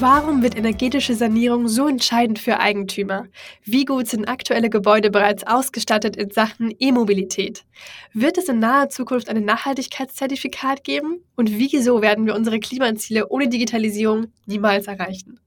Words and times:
Warum 0.00 0.44
wird 0.44 0.56
energetische 0.56 1.16
Sanierung 1.16 1.66
so 1.66 1.88
entscheidend 1.88 2.38
für 2.38 2.60
Eigentümer? 2.60 3.26
Wie 3.64 3.84
gut 3.84 4.06
sind 4.06 4.28
aktuelle 4.28 4.70
Gebäude 4.70 5.10
bereits 5.10 5.44
ausgestattet 5.44 6.14
in 6.14 6.30
Sachen 6.30 6.72
E-Mobilität? 6.78 7.64
Wird 8.12 8.38
es 8.38 8.48
in 8.48 8.60
naher 8.60 8.90
Zukunft 8.90 9.28
ein 9.28 9.44
Nachhaltigkeitszertifikat 9.44 10.84
geben? 10.84 11.24
Und 11.34 11.50
wieso 11.50 12.00
werden 12.00 12.26
wir 12.26 12.36
unsere 12.36 12.60
Klimaziele 12.60 13.26
ohne 13.28 13.48
Digitalisierung 13.48 14.28
niemals 14.46 14.86
erreichen? 14.86 15.40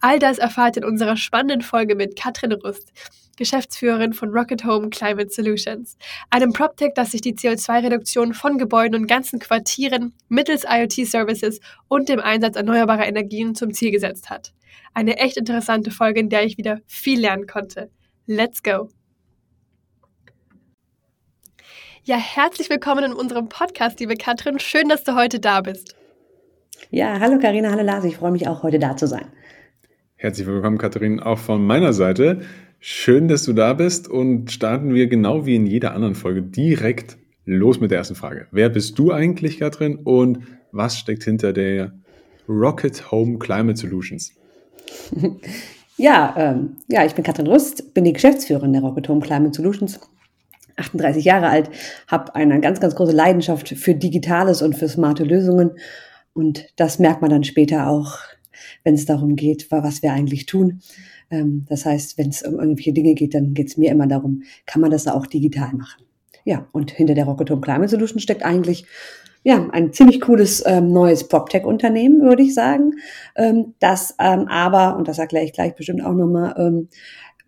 All 0.00 0.18
das 0.18 0.38
erfahrt 0.38 0.76
ihr 0.76 0.82
in 0.82 0.88
unserer 0.88 1.18
spannenden 1.18 1.60
Folge 1.60 1.94
mit 1.94 2.18
Katrin 2.18 2.52
Rust, 2.52 2.92
Geschäftsführerin 3.40 4.12
von 4.12 4.28
Rocket 4.28 4.66
Home 4.66 4.90
Climate 4.90 5.30
Solutions, 5.30 5.96
einem 6.28 6.52
PropTech, 6.52 6.92
das 6.94 7.12
sich 7.12 7.22
die 7.22 7.32
CO2-Reduktion 7.32 8.34
von 8.34 8.58
Gebäuden 8.58 9.00
und 9.00 9.06
ganzen 9.06 9.38
Quartieren 9.38 10.12
mittels 10.28 10.64
IoT-Services 10.68 11.58
und 11.88 12.10
dem 12.10 12.20
Einsatz 12.20 12.56
erneuerbarer 12.56 13.06
Energien 13.06 13.54
zum 13.54 13.72
Ziel 13.72 13.92
gesetzt 13.92 14.28
hat. 14.28 14.52
Eine 14.92 15.16
echt 15.16 15.38
interessante 15.38 15.90
Folge, 15.90 16.20
in 16.20 16.28
der 16.28 16.44
ich 16.44 16.58
wieder 16.58 16.80
viel 16.86 17.18
lernen 17.18 17.46
konnte. 17.46 17.90
Let's 18.26 18.62
go! 18.62 18.90
Ja, 22.04 22.16
herzlich 22.16 22.68
willkommen 22.68 23.04
in 23.04 23.12
unserem 23.14 23.48
Podcast, 23.48 24.00
liebe 24.00 24.16
Katrin. 24.16 24.58
Schön, 24.58 24.90
dass 24.90 25.02
du 25.02 25.14
heute 25.14 25.40
da 25.40 25.62
bist. 25.62 25.96
Ja, 26.90 27.18
hallo 27.18 27.38
Karina, 27.38 27.70
hallo 27.70 27.84
Lars. 27.84 28.04
Ich 28.04 28.18
freue 28.18 28.32
mich 28.32 28.46
auch, 28.46 28.62
heute 28.62 28.78
da 28.78 28.98
zu 28.98 29.06
sein. 29.06 29.32
Herzlich 30.16 30.46
willkommen, 30.46 30.76
Katrin, 30.76 31.20
auch 31.20 31.38
von 31.38 31.64
meiner 31.64 31.94
Seite. 31.94 32.42
Schön, 32.82 33.28
dass 33.28 33.42
du 33.42 33.52
da 33.52 33.74
bist 33.74 34.08
und 34.08 34.50
starten 34.50 34.94
wir 34.94 35.06
genau 35.06 35.44
wie 35.44 35.54
in 35.54 35.66
jeder 35.66 35.92
anderen 35.92 36.14
Folge 36.14 36.40
direkt 36.40 37.18
los 37.44 37.78
mit 37.78 37.90
der 37.90 37.98
ersten 37.98 38.14
Frage. 38.14 38.46
Wer 38.52 38.70
bist 38.70 38.98
du 38.98 39.12
eigentlich, 39.12 39.58
Katrin, 39.58 39.96
und 39.96 40.38
was 40.72 40.98
steckt 40.98 41.24
hinter 41.24 41.52
der 41.52 41.92
Rocket 42.48 43.12
Home 43.12 43.38
Climate 43.38 43.78
Solutions? 43.78 44.32
Ja, 45.96 46.34
ähm, 46.38 46.78
ja, 46.88 47.04
ich 47.04 47.14
bin 47.14 47.24
Katrin 47.24 47.46
Rust, 47.46 47.92
bin 47.92 48.04
die 48.04 48.14
Geschäftsführerin 48.14 48.72
der 48.72 48.80
Rocket 48.80 49.06
Home 49.10 49.20
Climate 49.20 49.54
Solutions, 49.54 50.00
38 50.76 51.22
Jahre 51.26 51.50
alt, 51.50 51.68
habe 52.06 52.34
eine 52.34 52.58
ganz, 52.62 52.80
ganz 52.80 52.94
große 52.94 53.12
Leidenschaft 53.12 53.68
für 53.68 53.94
Digitales 53.94 54.62
und 54.62 54.74
für 54.74 54.88
smarte 54.88 55.24
Lösungen 55.24 55.72
und 56.32 56.64
das 56.76 57.00
merkt 57.00 57.20
man 57.20 57.30
dann 57.30 57.44
später 57.44 57.86
auch, 57.86 58.16
wenn 58.82 58.94
es 58.94 59.04
darum 59.04 59.36
geht, 59.36 59.70
was 59.70 60.02
wir 60.02 60.14
eigentlich 60.14 60.46
tun. 60.46 60.80
Ähm, 61.30 61.66
das 61.68 61.86
heißt, 61.86 62.18
wenn 62.18 62.28
es 62.28 62.42
um 62.42 62.58
irgendwelche 62.58 62.92
Dinge 62.92 63.14
geht, 63.14 63.34
dann 63.34 63.54
geht 63.54 63.68
es 63.68 63.76
mir 63.76 63.90
immer 63.90 64.06
darum, 64.06 64.42
kann 64.66 64.82
man 64.82 64.90
das 64.90 65.06
auch 65.06 65.26
digital 65.26 65.72
machen. 65.74 66.04
Ja, 66.44 66.66
und 66.72 66.90
hinter 66.90 67.14
der 67.14 67.26
Rocket 67.26 67.50
Home 67.50 67.60
Climate 67.60 67.88
Solution 67.88 68.20
steckt 68.20 68.44
eigentlich 68.44 68.86
ja, 69.42 69.68
ein 69.72 69.92
ziemlich 69.92 70.20
cooles 70.20 70.62
ähm, 70.66 70.92
neues 70.92 71.26
PropTech-Unternehmen, 71.26 72.20
würde 72.20 72.42
ich 72.42 72.54
sagen, 72.54 72.92
ähm, 73.36 73.74
das 73.78 74.14
ähm, 74.18 74.46
aber, 74.48 74.96
und 74.96 75.08
das 75.08 75.18
erkläre 75.18 75.46
ich 75.46 75.54
gleich 75.54 75.74
bestimmt 75.74 76.04
auch 76.04 76.12
nochmal, 76.12 76.54
ähm, 76.58 76.88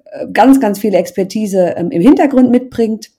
äh, 0.06 0.26
ganz, 0.32 0.60
ganz 0.60 0.78
viel 0.78 0.94
Expertise 0.94 1.74
ähm, 1.76 1.90
im 1.90 2.00
Hintergrund 2.00 2.50
mitbringt 2.50 3.10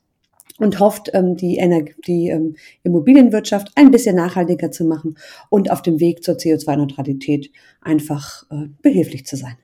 und 0.58 0.80
hofft, 0.80 1.12
ähm, 1.14 1.36
die, 1.36 1.58
Energie, 1.58 1.94
die 2.08 2.28
ähm, 2.30 2.56
Immobilienwirtschaft 2.84 3.72
ein 3.76 3.92
bisschen 3.92 4.16
nachhaltiger 4.16 4.72
zu 4.72 4.86
machen 4.86 5.18
und 5.50 5.70
auf 5.70 5.82
dem 5.82 6.00
Weg 6.00 6.24
zur 6.24 6.36
CO2-Neutralität 6.36 7.52
einfach 7.82 8.44
äh, 8.52 8.68
behilflich 8.82 9.26
zu 9.26 9.36
sein. 9.36 9.56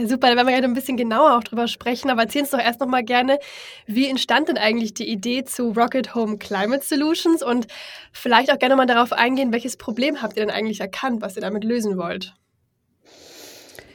Ja, 0.00 0.06
super, 0.06 0.28
da 0.30 0.36
werden 0.36 0.46
wir 0.46 0.54
gerade 0.54 0.66
ein 0.66 0.72
bisschen 0.72 0.96
genauer 0.96 1.36
auch 1.36 1.44
drüber 1.44 1.68
sprechen, 1.68 2.08
aber 2.08 2.22
erzähl 2.22 2.40
uns 2.40 2.50
doch 2.52 2.58
erst 2.58 2.80
noch 2.80 2.86
mal 2.86 3.04
gerne, 3.04 3.38
wie 3.86 4.08
entstand 4.08 4.48
denn 4.48 4.56
eigentlich 4.56 4.94
die 4.94 5.06
Idee 5.06 5.44
zu 5.44 5.72
Rocket 5.72 6.14
Home 6.14 6.38
Climate 6.38 6.82
Solutions 6.82 7.42
und 7.42 7.66
vielleicht 8.10 8.50
auch 8.50 8.58
gerne 8.58 8.76
mal 8.76 8.86
darauf 8.86 9.12
eingehen, 9.12 9.52
welches 9.52 9.76
Problem 9.76 10.22
habt 10.22 10.38
ihr 10.38 10.46
denn 10.46 10.54
eigentlich 10.54 10.80
erkannt, 10.80 11.20
was 11.20 11.36
ihr 11.36 11.42
damit 11.42 11.64
lösen 11.64 11.98
wollt? 11.98 12.34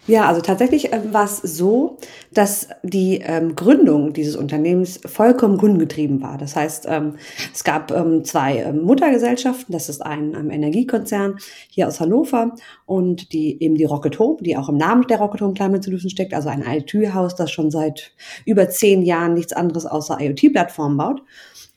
Ja, 0.07 0.27
also 0.27 0.39
tatsächlich 0.41 0.93
äh, 0.93 1.01
war 1.11 1.25
es 1.25 1.37
so, 1.37 1.97
dass 2.31 2.67
die 2.83 3.21
ähm, 3.23 3.55
Gründung 3.55 4.13
dieses 4.13 4.35
Unternehmens 4.35 4.99
vollkommen 5.03 5.57
kundengetrieben 5.57 6.21
war. 6.21 6.37
Das 6.37 6.55
heißt, 6.55 6.85
ähm, 6.87 7.15
es 7.51 7.63
gab 7.63 7.91
ähm, 7.91 8.23
zwei 8.23 8.59
ähm, 8.59 8.83
Muttergesellschaften. 8.83 9.73
Das 9.73 9.89
ist 9.89 10.01
ein, 10.01 10.35
ein 10.35 10.51
Energiekonzern 10.51 11.37
hier 11.69 11.87
aus 11.87 11.99
Hannover 11.99 12.51
und 12.85 13.33
die 13.33 13.61
eben 13.63 13.75
die 13.75 13.85
Rocket 13.85 14.19
Home, 14.19 14.37
die 14.41 14.55
auch 14.55 14.69
im 14.69 14.77
Namen 14.77 15.07
der 15.07 15.17
Rocket 15.17 15.41
Home 15.41 15.53
Climate 15.55 15.81
Solution 15.81 16.11
steckt, 16.11 16.35
also 16.35 16.49
ein 16.49 16.63
IoT-Haus, 16.63 17.35
das 17.35 17.49
schon 17.49 17.71
seit 17.71 18.11
über 18.45 18.69
zehn 18.69 19.01
Jahren 19.01 19.33
nichts 19.33 19.53
anderes 19.53 19.87
außer 19.87 20.19
IoT-Plattformen 20.21 20.97
baut. 20.97 21.23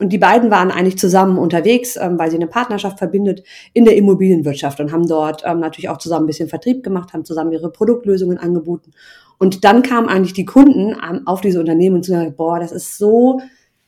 Und 0.01 0.13
die 0.13 0.17
beiden 0.17 0.49
waren 0.49 0.71
eigentlich 0.71 0.97
zusammen 0.97 1.37
unterwegs, 1.37 1.97
ähm, 1.97 2.17
weil 2.17 2.29
sie 2.29 2.37
eine 2.37 2.47
Partnerschaft 2.47 2.99
verbindet 2.99 3.43
in 3.73 3.83
der 3.83 3.97
Immobilienwirtschaft 3.97 4.79
und 4.79 4.93
haben 4.93 5.07
dort 5.07 5.43
ähm, 5.45 5.59
natürlich 5.59 5.89
auch 5.89 5.97
zusammen 5.97 6.23
ein 6.23 6.27
bisschen 6.27 6.47
Vertrieb 6.47 6.83
gemacht, 6.83 7.11
haben 7.11 7.25
zusammen 7.25 7.51
ihre 7.51 7.69
Produktlösungen 7.69 8.18
angeboten. 8.37 8.91
Und 9.37 9.63
dann 9.63 9.83
kamen 9.83 10.09
eigentlich 10.09 10.33
die 10.33 10.45
Kunden 10.45 10.95
auf 11.25 11.41
diese 11.41 11.59
Unternehmen 11.59 11.97
und 11.97 12.05
sagen, 12.05 12.35
boah, 12.35 12.59
das 12.59 12.71
ist 12.71 12.97
so 12.97 13.39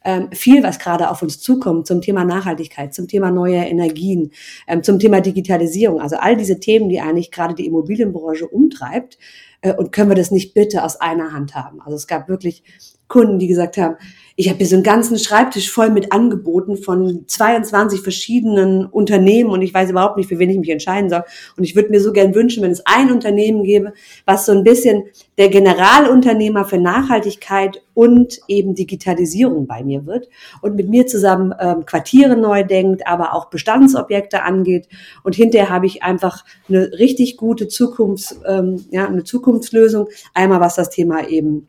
ähm, 0.03 0.29
viel, 0.31 0.63
was 0.63 0.79
gerade 0.79 1.09
auf 1.09 1.21
uns 1.21 1.39
zukommt 1.39 1.85
zum 1.87 2.01
Thema 2.01 2.23
Nachhaltigkeit, 2.23 2.93
zum 2.93 3.07
Thema 3.07 3.31
neue 3.31 3.57
Energien, 3.57 4.31
ähm, 4.67 4.81
zum 4.81 4.97
Thema 4.97 5.21
Digitalisierung. 5.21 6.01
Also 6.01 6.15
all 6.17 6.35
diese 6.35 6.59
Themen, 6.59 6.89
die 6.89 7.01
eigentlich 7.01 7.31
gerade 7.31 7.53
die 7.53 7.65
Immobilienbranche 7.65 8.47
umtreibt. 8.47 9.17
Äh, 9.61 9.73
und 9.73 9.91
können 9.91 10.09
wir 10.09 10.15
das 10.15 10.31
nicht 10.31 10.53
bitte 10.53 10.83
aus 10.83 10.99
einer 10.99 11.33
Hand 11.33 11.55
haben? 11.55 11.81
Also 11.81 11.95
es 11.95 12.07
gab 12.07 12.29
wirklich 12.29 12.63
Kunden, 13.07 13.39
die 13.39 13.47
gesagt 13.47 13.77
haben, 13.77 13.97
ich 14.41 14.49
habe 14.49 14.57
hier 14.57 14.65
so 14.65 14.75
einen 14.75 14.83
ganzen 14.83 15.19
Schreibtisch 15.19 15.69
voll 15.69 15.91
mit 15.91 16.11
Angeboten 16.11 16.75
von 16.75 17.25
22 17.27 18.01
verschiedenen 18.01 18.87
Unternehmen 18.87 19.51
und 19.51 19.61
ich 19.61 19.71
weiß 19.71 19.91
überhaupt 19.91 20.17
nicht, 20.17 20.29
für 20.29 20.39
wen 20.39 20.49
ich 20.49 20.57
mich 20.57 20.71
entscheiden 20.71 21.11
soll. 21.11 21.21
Und 21.57 21.63
ich 21.63 21.75
würde 21.75 21.91
mir 21.91 22.01
so 22.01 22.11
gern 22.11 22.33
wünschen, 22.33 22.63
wenn 22.63 22.71
es 22.71 22.83
ein 22.87 23.11
Unternehmen 23.11 23.63
gäbe, 23.63 23.93
was 24.25 24.47
so 24.47 24.51
ein 24.51 24.63
bisschen 24.63 25.03
der 25.37 25.49
Generalunternehmer 25.49 26.65
für 26.65 26.79
Nachhaltigkeit 26.79 27.83
und 27.93 28.39
eben 28.47 28.73
Digitalisierung 28.73 29.67
bei 29.67 29.83
mir 29.83 30.07
wird 30.07 30.27
und 30.63 30.75
mit 30.75 30.89
mir 30.89 31.05
zusammen 31.05 31.53
ähm, 31.59 31.85
Quartiere 31.85 32.35
neu 32.35 32.63
denkt, 32.63 33.05
aber 33.05 33.35
auch 33.35 33.51
Bestandsobjekte 33.51 34.41
angeht. 34.41 34.87
Und 35.21 35.35
hinterher 35.35 35.69
habe 35.69 35.85
ich 35.85 36.01
einfach 36.01 36.45
eine 36.67 36.93
richtig 36.93 37.37
gute 37.37 37.67
Zukunfts, 37.67 38.39
ähm, 38.47 38.85
ja, 38.89 39.07
eine 39.07 39.23
Zukunftslösung. 39.23 40.07
Einmal 40.33 40.61
was 40.61 40.73
das 40.73 40.89
Thema 40.89 41.27
eben 41.27 41.67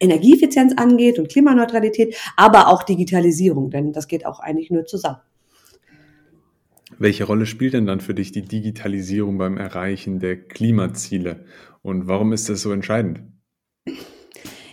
Energieeffizienz 0.00 0.74
angeht 0.76 1.18
und 1.18 1.28
Klimaneutralität, 1.28 2.16
aber 2.36 2.68
auch 2.68 2.82
Digitalisierung, 2.82 3.70
denn 3.70 3.92
das 3.92 4.08
geht 4.08 4.26
auch 4.26 4.40
eigentlich 4.40 4.70
nur 4.70 4.86
zusammen. 4.86 5.20
Welche 6.98 7.24
Rolle 7.24 7.46
spielt 7.46 7.74
denn 7.74 7.86
dann 7.86 8.00
für 8.00 8.14
dich 8.14 8.32
die 8.32 8.42
Digitalisierung 8.42 9.38
beim 9.38 9.58
Erreichen 9.58 10.18
der 10.20 10.36
Klimaziele 10.36 11.44
und 11.82 12.08
warum 12.08 12.32
ist 12.32 12.48
das 12.48 12.62
so 12.62 12.72
entscheidend? 12.72 13.20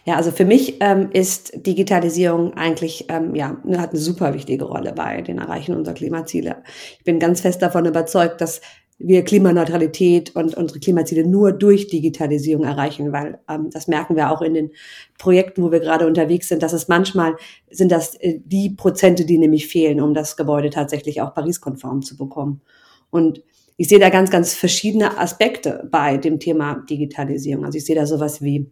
Ja, 0.05 0.17
also 0.17 0.31
für 0.31 0.43
mich 0.43 0.81
ähm, 0.81 1.11
ist 1.13 1.65
Digitalisierung 1.65 2.55
eigentlich 2.55 3.05
ähm, 3.09 3.35
ja 3.35 3.57
hat 3.77 3.91
eine 3.91 3.99
super 3.99 4.33
wichtige 4.33 4.65
Rolle 4.65 4.91
bei 4.91 5.21
den 5.21 5.37
Erreichen 5.37 5.75
unserer 5.75 5.95
Klimaziele. 5.95 6.63
Ich 6.97 7.05
bin 7.05 7.19
ganz 7.19 7.39
fest 7.39 7.61
davon 7.61 7.85
überzeugt, 7.85 8.41
dass 8.41 8.61
wir 8.99 9.23
Klimaneutralität 9.23 10.35
und 10.35 10.55
unsere 10.55 10.79
Klimaziele 10.79 11.27
nur 11.27 11.51
durch 11.51 11.87
Digitalisierung 11.87 12.63
erreichen, 12.63 13.11
weil 13.11 13.39
ähm, 13.49 13.69
das 13.71 13.87
merken 13.87 14.15
wir 14.15 14.31
auch 14.31 14.41
in 14.41 14.53
den 14.53 14.71
Projekten, 15.17 15.63
wo 15.63 15.71
wir 15.71 15.79
gerade 15.79 16.07
unterwegs 16.07 16.47
sind, 16.47 16.63
dass 16.63 16.73
es 16.73 16.87
manchmal 16.87 17.35
sind 17.69 17.91
das 17.91 18.15
äh, 18.15 18.39
die 18.45 18.69
Prozente, 18.69 19.25
die 19.25 19.37
nämlich 19.37 19.67
fehlen, 19.67 19.99
um 19.99 20.13
das 20.13 20.37
Gebäude 20.37 20.69
tatsächlich 20.69 21.21
auch 21.21 21.33
Paris-konform 21.33 22.01
zu 22.01 22.17
bekommen. 22.17 22.61
Und 23.09 23.43
ich 23.77 23.89
sehe 23.89 23.99
da 23.99 24.09
ganz, 24.09 24.29
ganz 24.29 24.53
verschiedene 24.53 25.17
Aspekte 25.17 25.87
bei 25.91 26.17
dem 26.17 26.39
Thema 26.39 26.83
Digitalisierung. 26.89 27.65
Also 27.65 27.77
ich 27.77 27.85
sehe 27.85 27.95
da 27.95 28.05
sowas 28.05 28.41
wie 28.41 28.71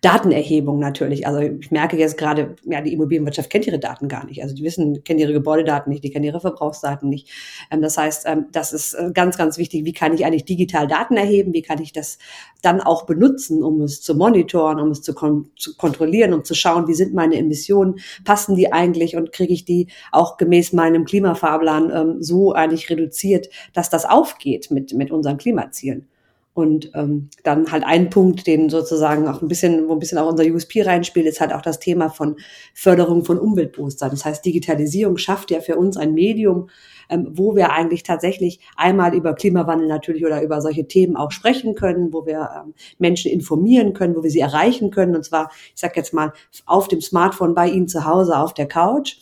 Datenerhebung 0.00 0.78
natürlich. 0.78 1.26
Also 1.26 1.40
ich 1.40 1.70
merke 1.70 1.96
jetzt 1.96 2.18
gerade, 2.18 2.56
ja, 2.64 2.80
die 2.80 2.92
Immobilienwirtschaft 2.92 3.50
kennt 3.50 3.66
ihre 3.66 3.78
Daten 3.78 4.08
gar 4.08 4.26
nicht. 4.26 4.42
Also 4.42 4.54
die 4.54 4.64
wissen, 4.64 5.04
kennen 5.04 5.20
ihre 5.20 5.32
Gebäudedaten 5.32 5.90
nicht, 5.90 6.04
die 6.04 6.10
kennen 6.10 6.24
ihre 6.24 6.40
Verbrauchsdaten 6.40 7.08
nicht. 7.08 7.28
Ähm, 7.70 7.82
das 7.82 7.96
heißt, 7.96 8.24
ähm, 8.26 8.46
das 8.52 8.72
ist 8.72 8.94
äh, 8.94 9.10
ganz, 9.12 9.36
ganz 9.38 9.58
wichtig. 9.58 9.84
Wie 9.84 9.92
kann 9.92 10.14
ich 10.14 10.24
eigentlich 10.24 10.44
digital 10.44 10.86
Daten 10.86 11.16
erheben? 11.16 11.52
Wie 11.52 11.62
kann 11.62 11.80
ich 11.80 11.92
das 11.92 12.18
dann 12.62 12.80
auch 12.80 13.06
benutzen, 13.06 13.62
um 13.62 13.80
es 13.82 14.00
zu 14.00 14.14
monitoren, 14.14 14.80
um 14.80 14.90
es 14.90 15.02
zu, 15.02 15.14
kon 15.14 15.50
zu 15.56 15.76
kontrollieren, 15.76 16.32
um 16.32 16.44
zu 16.44 16.54
schauen, 16.54 16.88
wie 16.88 16.94
sind 16.94 17.14
meine 17.14 17.36
Emissionen? 17.36 17.96
Passen 18.24 18.56
die 18.56 18.72
eigentlich 18.72 19.16
und 19.16 19.32
kriege 19.32 19.52
ich 19.52 19.64
die 19.64 19.88
auch 20.12 20.36
gemäß 20.36 20.72
meinem 20.72 21.04
Klimafahrplan 21.04 21.90
ähm, 21.94 22.22
so 22.22 22.52
eigentlich 22.52 22.90
reduziert, 22.90 23.48
dass 23.72 23.90
das 23.90 24.04
aufgeht 24.04 24.70
mit, 24.70 24.94
mit 24.94 25.10
unseren 25.10 25.36
Klimazielen? 25.36 26.08
Und 26.54 26.92
ähm, 26.94 27.30
dann 27.42 27.72
halt 27.72 27.82
ein 27.84 28.10
Punkt, 28.10 28.46
den 28.46 28.70
sozusagen 28.70 29.26
auch 29.26 29.42
ein 29.42 29.48
bisschen, 29.48 29.88
wo 29.88 29.92
ein 29.92 29.98
bisschen 29.98 30.18
auch 30.18 30.30
unser 30.30 30.44
USP 30.44 30.82
reinspielt, 30.82 31.26
ist 31.26 31.40
halt 31.40 31.52
auch 31.52 31.62
das 31.62 31.80
Thema 31.80 32.10
von 32.10 32.36
Förderung 32.74 33.24
von 33.24 33.40
Umweltbewusstsein. 33.40 34.10
Das 34.10 34.24
heißt, 34.24 34.44
Digitalisierung 34.44 35.16
schafft 35.18 35.50
ja 35.50 35.60
für 35.60 35.76
uns 35.76 35.96
ein 35.96 36.14
Medium, 36.14 36.68
ähm, 37.10 37.28
wo 37.32 37.56
wir 37.56 37.72
eigentlich 37.72 38.04
tatsächlich 38.04 38.60
einmal 38.76 39.16
über 39.16 39.34
Klimawandel 39.34 39.88
natürlich 39.88 40.24
oder 40.24 40.42
über 40.42 40.60
solche 40.60 40.86
Themen 40.86 41.16
auch 41.16 41.32
sprechen 41.32 41.74
können, 41.74 42.12
wo 42.12 42.24
wir 42.24 42.48
ähm, 42.56 42.74
Menschen 42.98 43.32
informieren 43.32 43.92
können, 43.92 44.14
wo 44.14 44.22
wir 44.22 44.30
sie 44.30 44.38
erreichen 44.38 44.92
können. 44.92 45.16
Und 45.16 45.24
zwar, 45.24 45.50
ich 45.74 45.80
sage 45.80 45.94
jetzt 45.96 46.14
mal, 46.14 46.32
auf 46.66 46.86
dem 46.86 47.00
Smartphone 47.00 47.56
bei 47.56 47.68
Ihnen 47.68 47.88
zu 47.88 48.04
Hause 48.04 48.38
auf 48.38 48.54
der 48.54 48.68
Couch 48.68 49.16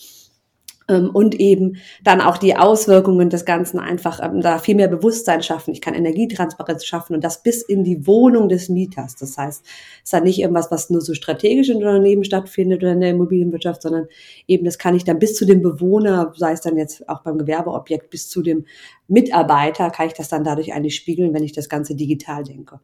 und 0.88 1.34
eben 1.38 1.76
dann 2.02 2.20
auch 2.20 2.38
die 2.38 2.56
Auswirkungen 2.56 3.30
des 3.30 3.44
Ganzen 3.44 3.78
einfach 3.78 4.20
ähm, 4.22 4.40
da 4.40 4.58
viel 4.58 4.74
mehr 4.74 4.88
Bewusstsein 4.88 5.42
schaffen. 5.42 5.72
Ich 5.72 5.80
kann 5.80 5.94
Energietransparenz 5.94 6.84
schaffen 6.84 7.14
und 7.14 7.24
das 7.24 7.42
bis 7.42 7.62
in 7.62 7.84
die 7.84 8.06
Wohnung 8.06 8.48
des 8.48 8.68
Mieters. 8.68 9.16
Das 9.16 9.38
heißt, 9.38 9.64
es 9.64 10.02
ist 10.04 10.12
dann 10.12 10.24
nicht 10.24 10.40
irgendwas, 10.40 10.70
was 10.70 10.90
nur 10.90 11.00
so 11.00 11.14
strategisch 11.14 11.68
in 11.68 11.76
Unternehmen 11.76 12.24
stattfindet 12.24 12.82
oder 12.82 12.92
in 12.92 13.00
der 13.00 13.10
Immobilienwirtschaft, 13.10 13.82
sondern 13.82 14.08
eben 14.46 14.64
das 14.64 14.78
kann 14.78 14.96
ich 14.96 15.04
dann 15.04 15.18
bis 15.18 15.34
zu 15.34 15.44
dem 15.44 15.62
Bewohner, 15.62 16.32
sei 16.36 16.52
es 16.52 16.60
dann 16.60 16.76
jetzt 16.76 17.08
auch 17.08 17.22
beim 17.22 17.38
Gewerbeobjekt, 17.38 18.10
bis 18.10 18.28
zu 18.28 18.42
dem 18.42 18.64
Mitarbeiter, 19.08 19.90
kann 19.90 20.06
ich 20.06 20.14
das 20.14 20.28
dann 20.28 20.44
dadurch 20.44 20.72
eigentlich 20.72 20.96
spiegeln, 20.96 21.34
wenn 21.34 21.44
ich 21.44 21.52
das 21.52 21.68
Ganze 21.68 21.94
digital 21.94 22.44
denke. 22.44 22.80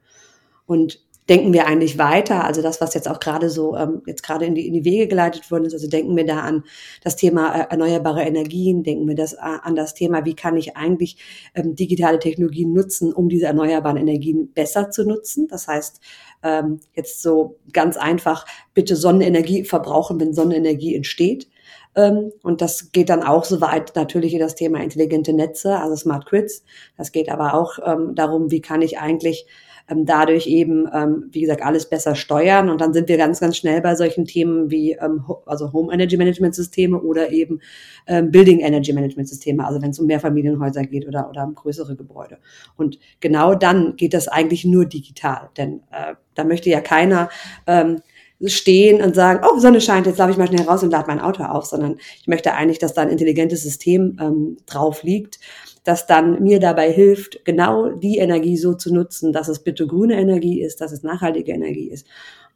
Und 0.66 1.00
denken 1.28 1.52
wir 1.52 1.66
eigentlich 1.66 1.98
weiter? 1.98 2.44
Also 2.44 2.62
das, 2.62 2.80
was 2.80 2.94
jetzt 2.94 3.08
auch 3.08 3.20
gerade 3.20 3.50
so 3.50 3.76
ähm, 3.76 4.02
jetzt 4.06 4.22
gerade 4.22 4.46
in 4.46 4.54
die, 4.54 4.66
in 4.66 4.72
die 4.72 4.84
Wege 4.84 5.08
geleitet 5.08 5.50
worden 5.50 5.66
ist, 5.66 5.74
also 5.74 5.88
denken 5.88 6.16
wir 6.16 6.24
da 6.24 6.40
an 6.40 6.64
das 7.02 7.16
Thema 7.16 7.54
äh, 7.54 7.66
erneuerbare 7.70 8.22
Energien, 8.22 8.82
denken 8.82 9.06
wir 9.06 9.14
das 9.14 9.34
äh, 9.34 9.38
an 9.40 9.76
das 9.76 9.94
Thema, 9.94 10.24
wie 10.24 10.34
kann 10.34 10.56
ich 10.56 10.76
eigentlich 10.76 11.18
ähm, 11.54 11.74
digitale 11.74 12.18
Technologien 12.18 12.72
nutzen, 12.72 13.12
um 13.12 13.28
diese 13.28 13.46
erneuerbaren 13.46 13.98
Energien 13.98 14.52
besser 14.52 14.90
zu 14.90 15.04
nutzen? 15.04 15.48
Das 15.48 15.68
heißt, 15.68 16.00
ähm, 16.42 16.80
jetzt 16.94 17.22
so 17.22 17.56
ganz 17.72 17.96
einfach, 17.96 18.46
bitte 18.72 18.96
Sonnenenergie 18.96 19.64
verbrauchen, 19.64 20.18
wenn 20.20 20.32
Sonnenenergie 20.32 20.94
entsteht. 20.94 21.48
Ähm, 21.94 22.32
und 22.42 22.60
das 22.60 22.92
geht 22.92 23.10
dann 23.10 23.22
auch 23.22 23.44
so 23.44 23.60
weit 23.60 23.96
natürlich 23.96 24.32
in 24.32 24.40
das 24.40 24.54
Thema 24.54 24.82
intelligente 24.82 25.32
Netze, 25.32 25.78
also 25.78 25.96
Smart 25.96 26.26
Grids. 26.26 26.64
Das 26.96 27.12
geht 27.12 27.28
aber 27.28 27.54
auch 27.54 27.78
ähm, 27.84 28.14
darum, 28.14 28.50
wie 28.50 28.60
kann 28.60 28.82
ich 28.82 28.98
eigentlich 28.98 29.46
ähm, 29.88 30.04
dadurch 30.06 30.46
eben, 30.46 30.86
ähm, 30.92 31.28
wie 31.30 31.40
gesagt, 31.40 31.62
alles 31.62 31.88
besser 31.88 32.14
steuern. 32.14 32.68
Und 32.68 32.80
dann 32.80 32.92
sind 32.92 33.08
wir 33.08 33.16
ganz, 33.16 33.40
ganz 33.40 33.56
schnell 33.56 33.80
bei 33.80 33.94
solchen 33.94 34.24
Themen 34.24 34.70
wie 34.70 34.92
ähm, 34.92 35.24
also 35.46 35.72
Home 35.72 35.92
Energy 35.92 36.16
Management 36.16 36.54
Systeme 36.54 37.00
oder 37.00 37.30
eben 37.30 37.60
ähm, 38.06 38.30
Building 38.30 38.60
Energy 38.60 38.92
Management 38.92 39.28
Systeme, 39.28 39.66
also 39.66 39.80
wenn 39.82 39.90
es 39.90 39.98
um 39.98 40.06
Mehrfamilienhäuser 40.06 40.82
geht 40.84 41.06
oder, 41.06 41.28
oder 41.28 41.44
um 41.44 41.54
größere 41.54 41.96
Gebäude. 41.96 42.38
Und 42.76 42.98
genau 43.20 43.54
dann 43.54 43.96
geht 43.96 44.14
das 44.14 44.28
eigentlich 44.28 44.64
nur 44.64 44.86
digital, 44.86 45.50
denn 45.56 45.82
äh, 45.90 46.14
da 46.34 46.44
möchte 46.44 46.70
ja 46.70 46.80
keiner 46.80 47.28
ähm, 47.66 48.00
stehen 48.44 49.02
und 49.02 49.14
sagen, 49.14 49.44
oh, 49.44 49.58
Sonne 49.58 49.80
scheint, 49.80 50.06
jetzt 50.06 50.18
laufe 50.18 50.30
ich 50.30 50.36
mal 50.36 50.46
schnell 50.46 50.66
raus 50.66 50.82
und 50.82 50.90
lade 50.90 51.08
mein 51.08 51.20
Auto 51.20 51.42
auf, 51.42 51.64
sondern 51.66 51.96
ich 52.20 52.28
möchte 52.28 52.54
eigentlich, 52.54 52.78
dass 52.78 52.94
da 52.94 53.02
ein 53.02 53.08
intelligentes 53.08 53.62
System 53.62 54.16
ähm, 54.20 54.56
drauf 54.66 55.02
liegt, 55.02 55.40
das 55.84 56.06
dann 56.06 56.42
mir 56.42 56.60
dabei 56.60 56.92
hilft, 56.92 57.44
genau 57.44 57.88
die 57.88 58.18
Energie 58.18 58.56
so 58.56 58.74
zu 58.74 58.94
nutzen, 58.94 59.32
dass 59.32 59.48
es 59.48 59.64
bitte 59.64 59.86
grüne 59.86 60.20
Energie 60.20 60.62
ist, 60.62 60.80
dass 60.80 60.92
es 60.92 61.02
nachhaltige 61.02 61.52
Energie 61.52 61.90
ist 61.90 62.06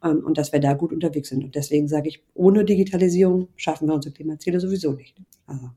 ähm, 0.03 0.23
und 0.25 0.37
dass 0.37 0.53
wir 0.53 0.59
da 0.59 0.73
gut 0.73 0.93
unterwegs 0.93 1.29
sind. 1.29 1.43
Und 1.43 1.55
deswegen 1.55 1.87
sage 1.87 2.07
ich, 2.07 2.23
ohne 2.33 2.63
Digitalisierung 2.63 3.49
schaffen 3.55 3.87
wir 3.87 3.95
unsere 3.95 4.13
Klimaziele 4.13 4.59
sowieso 4.59 4.93
nicht. 4.93 5.15
Also. 5.47 5.69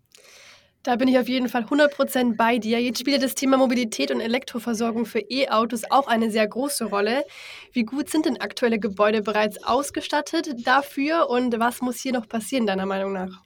Da 0.86 0.94
bin 0.94 1.08
ich 1.08 1.18
auf 1.18 1.28
jeden 1.28 1.48
Fall 1.48 1.64
100% 1.64 2.36
bei 2.36 2.58
dir. 2.58 2.80
Jetzt 2.80 3.00
spielt 3.00 3.20
das 3.20 3.34
Thema 3.34 3.56
Mobilität 3.56 4.12
und 4.12 4.20
Elektroversorgung 4.20 5.04
für 5.04 5.18
E-Autos 5.18 5.82
auch 5.90 6.06
eine 6.06 6.30
sehr 6.30 6.46
große 6.46 6.84
Rolle. 6.84 7.24
Wie 7.72 7.82
gut 7.82 8.08
sind 8.08 8.24
denn 8.24 8.40
aktuelle 8.40 8.78
Gebäude 8.78 9.20
bereits 9.20 9.64
ausgestattet 9.64 10.64
dafür 10.64 11.28
und 11.28 11.58
was 11.58 11.80
muss 11.80 11.98
hier 11.98 12.12
noch 12.12 12.28
passieren, 12.28 12.68
deiner 12.68 12.86
Meinung 12.86 13.14
nach? 13.14 13.42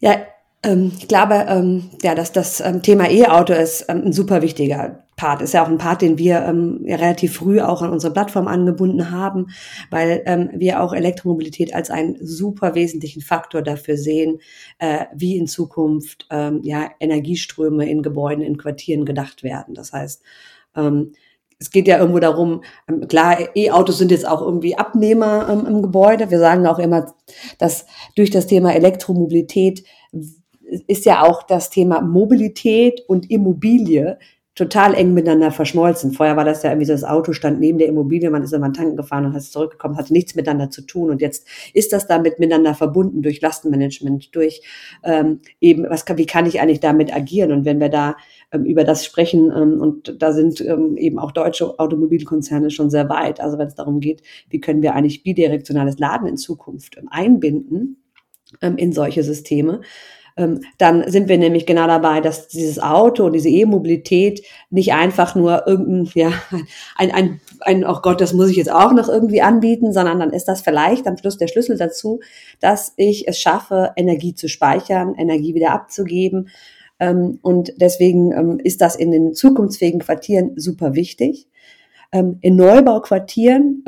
Ja, 0.00 0.26
ähm, 0.62 0.92
ich 0.98 1.08
glaube, 1.08 1.46
ähm, 1.48 1.88
ja, 2.02 2.14
dass 2.14 2.32
das 2.32 2.60
ähm, 2.60 2.82
Thema 2.82 3.08
E-Auto 3.08 3.54
ist 3.54 3.86
ähm, 3.88 4.02
ein 4.04 4.12
super 4.12 4.42
wichtiger 4.42 5.07
Part. 5.18 5.42
Ist 5.42 5.52
ja 5.52 5.62
auch 5.62 5.68
ein 5.68 5.76
Part, 5.76 6.00
den 6.00 6.16
wir 6.16 6.42
ähm, 6.46 6.80
ja 6.86 6.96
relativ 6.96 7.34
früh 7.34 7.60
auch 7.60 7.82
an 7.82 7.90
unsere 7.90 8.14
Plattform 8.14 8.48
angebunden 8.48 9.10
haben, 9.10 9.48
weil 9.90 10.22
ähm, 10.24 10.48
wir 10.54 10.82
auch 10.82 10.94
Elektromobilität 10.94 11.74
als 11.74 11.90
einen 11.90 12.16
super 12.20 12.74
wesentlichen 12.74 13.20
Faktor 13.20 13.60
dafür 13.60 13.98
sehen, 13.98 14.38
äh, 14.78 15.04
wie 15.14 15.36
in 15.36 15.46
Zukunft 15.46 16.26
ja 16.30 16.90
Energieströme 17.00 17.88
in 17.90 18.02
Gebäuden, 18.02 18.44
in 18.44 18.56
Quartieren 18.56 19.04
gedacht 19.04 19.42
werden. 19.42 19.74
Das 19.74 19.92
heißt, 19.92 20.22
es 21.58 21.70
geht 21.70 21.88
ja 21.88 21.98
irgendwo 21.98 22.20
darum, 22.20 22.62
klar, 23.08 23.56
E-Autos 23.56 23.98
sind 23.98 24.10
jetzt 24.10 24.26
auch 24.28 24.40
irgendwie 24.40 24.76
Abnehmer 24.76 25.48
ähm, 25.50 25.66
im 25.66 25.82
Gebäude. 25.82 26.30
Wir 26.30 26.38
sagen 26.38 26.66
auch 26.66 26.78
immer, 26.78 27.12
dass 27.58 27.86
durch 28.14 28.30
das 28.30 28.46
Thema 28.46 28.74
Elektromobilität 28.74 29.84
ist 30.86 31.04
ja 31.04 31.22
auch 31.22 31.42
das 31.42 31.70
Thema 31.70 32.00
Mobilität 32.00 33.02
und 33.08 33.30
Immobilie 33.30 34.18
total 34.58 34.94
eng 34.94 35.14
miteinander 35.14 35.52
verschmolzen. 35.52 36.10
Vorher 36.10 36.36
war 36.36 36.44
das 36.44 36.64
ja 36.64 36.70
irgendwie 36.70 36.86
so, 36.86 36.92
das 36.92 37.04
Auto 37.04 37.32
stand 37.32 37.60
neben 37.60 37.78
der 37.78 37.86
Immobilie, 37.86 38.28
man 38.28 38.42
ist 38.42 38.52
immer 38.52 38.72
tanken 38.72 38.96
gefahren 38.96 39.24
und 39.24 39.32
hat 39.32 39.42
es 39.42 39.52
zurückgekommen, 39.52 39.96
hatte 39.96 40.12
nichts 40.12 40.34
miteinander 40.34 40.68
zu 40.68 40.82
tun. 40.82 41.10
Und 41.10 41.20
jetzt 41.20 41.46
ist 41.74 41.92
das 41.92 42.08
damit 42.08 42.40
miteinander 42.40 42.74
verbunden 42.74 43.22
durch 43.22 43.40
Lastenmanagement, 43.40 44.34
durch 44.34 44.62
ähm, 45.04 45.40
eben, 45.60 45.86
was 45.88 46.04
kann, 46.04 46.18
wie 46.18 46.26
kann 46.26 46.44
ich 46.44 46.60
eigentlich 46.60 46.80
damit 46.80 47.14
agieren? 47.14 47.52
Und 47.52 47.64
wenn 47.64 47.78
wir 47.78 47.88
da 47.88 48.16
ähm, 48.50 48.64
über 48.64 48.82
das 48.82 49.04
sprechen, 49.04 49.52
ähm, 49.54 49.80
und 49.80 50.20
da 50.20 50.32
sind 50.32 50.60
ähm, 50.60 50.96
eben 50.96 51.20
auch 51.20 51.30
deutsche 51.30 51.78
Automobilkonzerne 51.78 52.70
schon 52.70 52.90
sehr 52.90 53.08
weit, 53.08 53.40
also 53.40 53.58
wenn 53.58 53.68
es 53.68 53.76
darum 53.76 54.00
geht, 54.00 54.22
wie 54.50 54.60
können 54.60 54.82
wir 54.82 54.94
eigentlich 54.94 55.22
bidirektionales 55.22 56.00
Laden 56.00 56.26
in 56.26 56.36
Zukunft 56.36 56.98
ähm, 56.98 57.06
einbinden 57.12 58.02
ähm, 58.60 58.76
in 58.76 58.92
solche 58.92 59.22
Systeme, 59.22 59.82
dann 60.78 61.10
sind 61.10 61.28
wir 61.28 61.36
nämlich 61.36 61.66
genau 61.66 61.86
dabei, 61.86 62.20
dass 62.20 62.48
dieses 62.48 62.78
Auto, 62.80 63.28
diese 63.28 63.48
E-Mobilität 63.48 64.44
nicht 64.70 64.92
einfach 64.92 65.34
nur 65.34 65.66
irgendein, 65.66 66.10
ja, 66.14 66.32
ein, 66.96 67.10
ein, 67.10 67.40
ein, 67.60 67.84
oh 67.84 67.98
Gott, 68.02 68.20
das 68.20 68.32
muss 68.32 68.50
ich 68.50 68.56
jetzt 68.56 68.70
auch 68.70 68.92
noch 68.92 69.08
irgendwie 69.08 69.42
anbieten, 69.42 69.92
sondern 69.92 70.20
dann 70.20 70.32
ist 70.32 70.46
das 70.46 70.60
vielleicht 70.60 71.06
am 71.06 71.16
Schluss 71.16 71.38
der 71.38 71.48
Schlüssel 71.48 71.76
dazu, 71.76 72.20
dass 72.60 72.92
ich 72.96 73.26
es 73.26 73.40
schaffe, 73.40 73.92
Energie 73.96 74.34
zu 74.34 74.48
speichern, 74.48 75.14
Energie 75.16 75.54
wieder 75.54 75.72
abzugeben. 75.72 76.50
Ähm, 77.00 77.40
und 77.42 77.72
deswegen 77.76 78.32
ähm, 78.32 78.60
ist 78.62 78.80
das 78.80 78.94
in 78.94 79.10
den 79.10 79.34
zukunftsfähigen 79.34 80.00
Quartieren 80.00 80.52
super 80.56 80.94
wichtig. 80.94 81.48
In 82.10 82.56
Neubauquartieren 82.56 83.84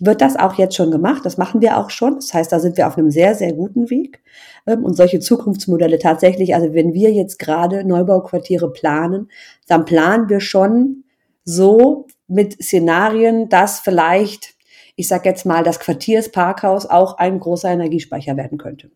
wird 0.00 0.20
das 0.20 0.36
auch 0.36 0.54
jetzt 0.54 0.74
schon 0.74 0.90
gemacht. 0.90 1.24
Das 1.24 1.36
machen 1.36 1.60
wir 1.60 1.76
auch 1.76 1.90
schon. 1.90 2.16
Das 2.16 2.32
heißt, 2.32 2.50
da 2.50 2.58
sind 2.58 2.76
wir 2.76 2.88
auf 2.88 2.96
einem 2.96 3.10
sehr, 3.10 3.34
sehr 3.34 3.52
guten 3.52 3.90
Weg. 3.90 4.22
Ähm, 4.66 4.84
und 4.84 4.94
solche 4.96 5.20
Zukunftsmodelle 5.20 5.98
tatsächlich, 5.98 6.54
also 6.54 6.74
wenn 6.74 6.94
wir 6.94 7.12
jetzt 7.12 7.38
gerade 7.38 7.84
Neubauquartiere 7.84 8.72
planen, 8.72 9.30
dann 9.68 9.84
planen 9.84 10.28
wir 10.28 10.40
schon 10.40 11.04
so 11.44 12.06
mit 12.26 12.62
Szenarien, 12.62 13.48
dass 13.48 13.80
vielleicht, 13.80 14.54
ich 14.96 15.08
sage 15.08 15.28
jetzt 15.28 15.44
mal, 15.44 15.62
das 15.62 15.80
Quartiersparkhaus 15.80 16.86
auch 16.86 17.18
ein 17.18 17.38
großer 17.38 17.70
Energiespeicher 17.70 18.36
werden 18.36 18.58
könnte. 18.58 18.90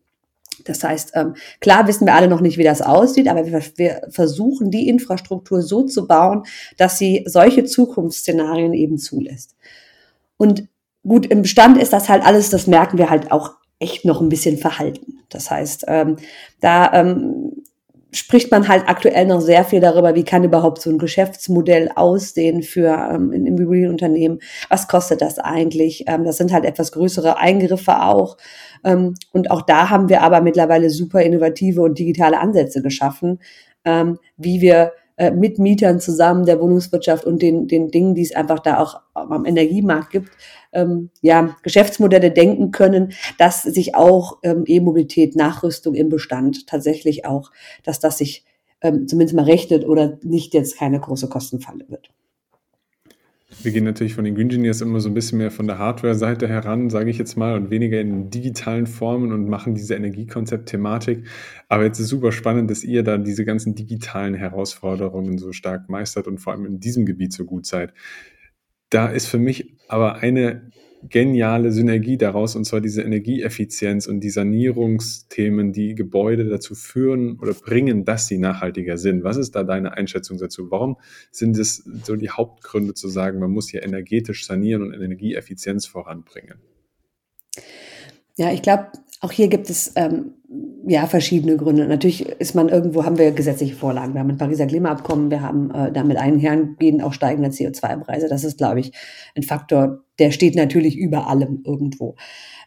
Das 0.64 0.85
heißt, 0.85 1.12
ähm, 1.14 1.35
klar 1.61 1.88
wissen 1.88 2.07
wir 2.07 2.14
alle 2.14 2.28
noch 2.28 2.40
nicht, 2.40 2.59
wie 2.59 2.64
das 2.64 2.81
aussieht, 2.81 3.28
aber 3.28 3.45
wir, 3.47 4.00
versuchen 4.09 4.71
die 4.71 4.88
Infrastruktur 4.88 5.62
so 5.62 5.83
zu 5.83 6.07
bauen, 6.07 6.45
dass 6.76 6.97
sie 6.97 7.25
solche 7.26 7.64
Zukunftsszenarien 7.64 8.73
eben 8.73 8.97
zulässt. 8.99 9.57
Und 10.37 10.69
gut, 11.06 11.26
im 11.26 11.42
Bestand 11.42 11.78
ist 11.78 11.92
das 11.92 12.08
halt 12.08 12.25
alles, 12.25 12.50
das 12.50 12.66
merken 12.66 12.99
wir 12.99 13.11
halt 13.11 13.30
auch 13.30 13.52
echt 13.78 14.04
noch 14.04 14.20
ein 14.20 14.28
bisschen 14.28 14.58
verhalten. 14.58 15.18
Das 15.28 15.50
heißt, 15.50 15.84
ähm, 15.88 16.16
da 16.61 16.92
ähm, 16.92 17.64
spricht 18.12 18.50
man 18.50 18.68
halt 18.68 18.84
aktuell 18.87 19.26
noch 19.26 19.40
sehr 19.40 19.64
viel 19.64 19.80
darüber, 19.80 20.14
wie 20.14 20.25
kann 20.25 20.44
überhaupt 20.44 20.80
so 20.80 20.90
ein 20.90 20.99
Geschäftsmodell 20.99 21.90
aussehen 21.96 22.62
für 22.62 22.88
ähm, 23.12 23.32
ein 23.32 23.46
Immobilienunternehmen, 23.46 24.40
was 24.68 24.88
kostet 24.88 25.20
das 25.20 25.38
eigentlich? 25.38 26.04
Ähm, 26.06 26.25
das 26.25 26.37
sind 26.37 26.52
halt 26.52 26.64
etwas 26.64 26.92
größere 26.92 27.38
Eingriffe 27.38 28.02
auch. 28.02 28.37
Ähm, 28.84 29.14
und 29.32 29.50
auch 29.50 29.62
da 29.62 29.90
haben 29.90 30.08
wir 30.08 30.23
aber 30.23 30.40
mittlerweile 30.40 30.90
super 30.90 31.23
innovative 31.23 31.82
und 31.82 31.99
digitale 31.99 32.38
Ansätze 32.38 32.82
geschaffen, 32.82 33.40
ähm, 33.84 34.18
wie 34.37 34.61
wir 34.61 34.92
äh, 35.16 35.30
mit 35.30 35.59
Mietern 35.59 36.00
zusammen, 36.00 36.44
der 36.44 36.61
Wohnungswirtschaft 36.61 37.25
und 37.25 37.40
den, 37.40 37.68
den 37.68 37.88
Dingen, 37.88 38.14
die 38.14 38.23
es 38.23 38.35
einfach 38.35 38.59
da 38.59 38.78
auch 38.80 39.00
am 39.14 39.44
Energiemarkt 39.44 40.11
gibt, 40.11 40.30
ähm, 40.73 41.11
ja, 41.21 41.56
Geschäftsmodelle 41.62 42.30
denken 42.30 42.73
können, 42.73 43.12
dass 43.38 43.62
sich 43.62 43.94
auch 43.94 44.38
ähm, 44.42 44.64
E-Mobilität, 44.66 45.37
Nachrüstung 45.37 45.94
im 45.94 46.09
Bestand 46.09 46.66
tatsächlich 46.66 47.26
auch, 47.26 47.52
dass 47.85 48.00
das 48.00 48.18
sich 48.18 48.44
ähm, 48.80 49.06
zumindest 49.06 49.37
mal 49.37 49.44
rechnet 49.44 49.87
oder 49.87 50.18
nicht 50.23 50.52
jetzt 50.52 50.78
keine 50.78 50.99
große 50.99 51.28
Kostenfalle 51.28 51.85
wird. 51.88 52.11
Wir 53.62 53.73
gehen 53.73 53.84
natürlich 53.84 54.14
von 54.14 54.25
den 54.25 54.34
Green 54.34 54.49
Engineers 54.49 54.80
immer 54.80 55.00
so 55.00 55.08
ein 55.08 55.14
bisschen 55.14 55.38
mehr 55.38 55.50
von 55.50 55.66
der 55.66 55.78
Hardware-Seite 55.78 56.49
heran, 56.49 56.90
sage 56.90 57.11
ich 57.11 57.18
jetzt 57.18 57.37
mal, 57.37 57.54
und 57.54 57.70
weniger 57.70 58.00
in 58.00 58.30
digitalen 58.30 58.87
Formen 58.87 59.32
und 59.32 59.49
machen 59.49 59.75
diese 59.75 59.94
Energiekonzept-Thematik. 59.94 61.26
Aber 61.68 61.84
jetzt 61.84 61.99
ist 61.99 62.08
super 62.08 62.32
spannend, 62.32 62.70
dass 62.70 62.84
ihr 62.84 63.02
da 63.02 63.18
diese 63.18 63.44
ganzen 63.44 63.75
digitalen 63.75 64.34
Herausforderungen 64.34 65.38
so 65.38 65.52
stark 65.52 65.88
meistert 65.88 66.26
und 66.26 66.38
vor 66.38 66.52
allem 66.52 66.66
in 66.66 66.80
diesem 66.80 67.06
Gebiet 67.06 67.32
so 67.32 67.44
gut 67.44 67.66
seid. 67.66 67.94
Da 68.90 69.06
ist 69.06 69.26
für 69.26 69.38
mich 69.38 69.76
aber 69.88 70.16
eine 70.16 70.70
geniale 71.08 71.73
Synergie 71.73 72.16
daraus, 72.16 72.56
und 72.56 72.64
zwar 72.64 72.80
diese 72.80 73.02
Energieeffizienz 73.02 74.06
und 74.06 74.20
die 74.20 74.30
Sanierungsthemen, 74.30 75.73
die 75.73 75.94
Gebäude 75.94 76.49
dazu 76.49 76.75
führen 76.75 77.38
oder 77.38 77.54
bringen, 77.54 78.04
dass 78.04 78.26
sie 78.26 78.38
nachhaltiger 78.38 78.99
sind. 78.99 79.25
Was 79.25 79.37
ist 79.37 79.54
da 79.54 79.62
deine 79.62 79.92
Einschätzung 79.92 80.38
dazu? 80.38 80.70
Warum 80.70 80.96
sind 81.30 81.58
es 81.58 81.84
so 82.04 82.16
die 82.16 82.30
Hauptgründe 82.30 82.94
zu 82.94 83.08
sagen, 83.08 83.38
man 83.38 83.50
muss 83.50 83.68
hier 83.68 83.82
energetisch 83.82 84.46
sanieren 84.46 84.82
und 84.82 84.94
Energieeffizienz 84.94 85.87
voranbringen? 85.87 86.58
Ja, 88.37 88.52
ich 88.52 88.62
glaube, 88.62 88.88
auch 89.25 89.33
hier 89.33 89.49
gibt 89.49 89.71
es 89.71 89.93
ähm, 89.97 90.35
ja 90.87 91.07
verschiedene 91.07 91.57
Gründe. 91.57 91.87
Natürlich 91.87 92.28
ist 92.28 92.54
man 92.54 92.69
irgendwo, 92.69 93.04
haben 93.04 93.19
wir 93.19 93.33
gesetzliche 93.33 93.75
Vorlagen. 93.75 94.12
Wir 94.12 94.21
haben 94.21 94.28
ein 94.28 94.37
Pariser 94.37 94.66
Klimaabkommen, 94.66 95.31
wir 95.31 95.40
haben 95.40 95.71
äh, 95.71 95.90
damit 95.90 96.19
einhergehend 96.19 97.02
auch 97.02 97.14
steigende 97.14 97.49
CO2-Preise. 97.49 98.28
Das 98.28 98.45
ist, 98.45 98.59
glaube 98.59 98.81
ich, 98.81 98.93
ein 99.35 99.43
Faktor, 99.43 100.04
der 100.19 100.31
steht 100.31 100.57
natürlich 100.57 100.99
über 100.99 101.26
allem 101.26 101.62
irgendwo. 101.64 102.16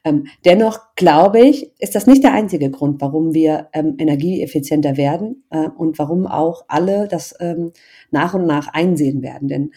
Ähm, 0.04 0.26
dennoch 0.46 0.80
glaube 0.96 1.42
ich, 1.42 1.72
ist 1.80 1.94
das 1.94 2.08
nicht 2.08 2.24
der 2.24 2.34
einzige 2.34 2.72
Grund, 2.72 3.02
warum 3.02 3.36
wir 3.36 3.68
ähm, 3.74 3.96
energieeffizienter 4.00 4.98
werden 4.98 5.44
äh, 5.52 5.68
und 5.68 6.00
warum 6.00 6.26
auch 6.26 6.66
alle 6.70 7.08
das 7.08 7.36
ähm, 7.40 7.72
nach 8.10 8.34
und 8.34 8.48
nach 8.48 8.68
einsehen 8.70 9.22
werden. 9.22 9.48
Denn 9.48 9.72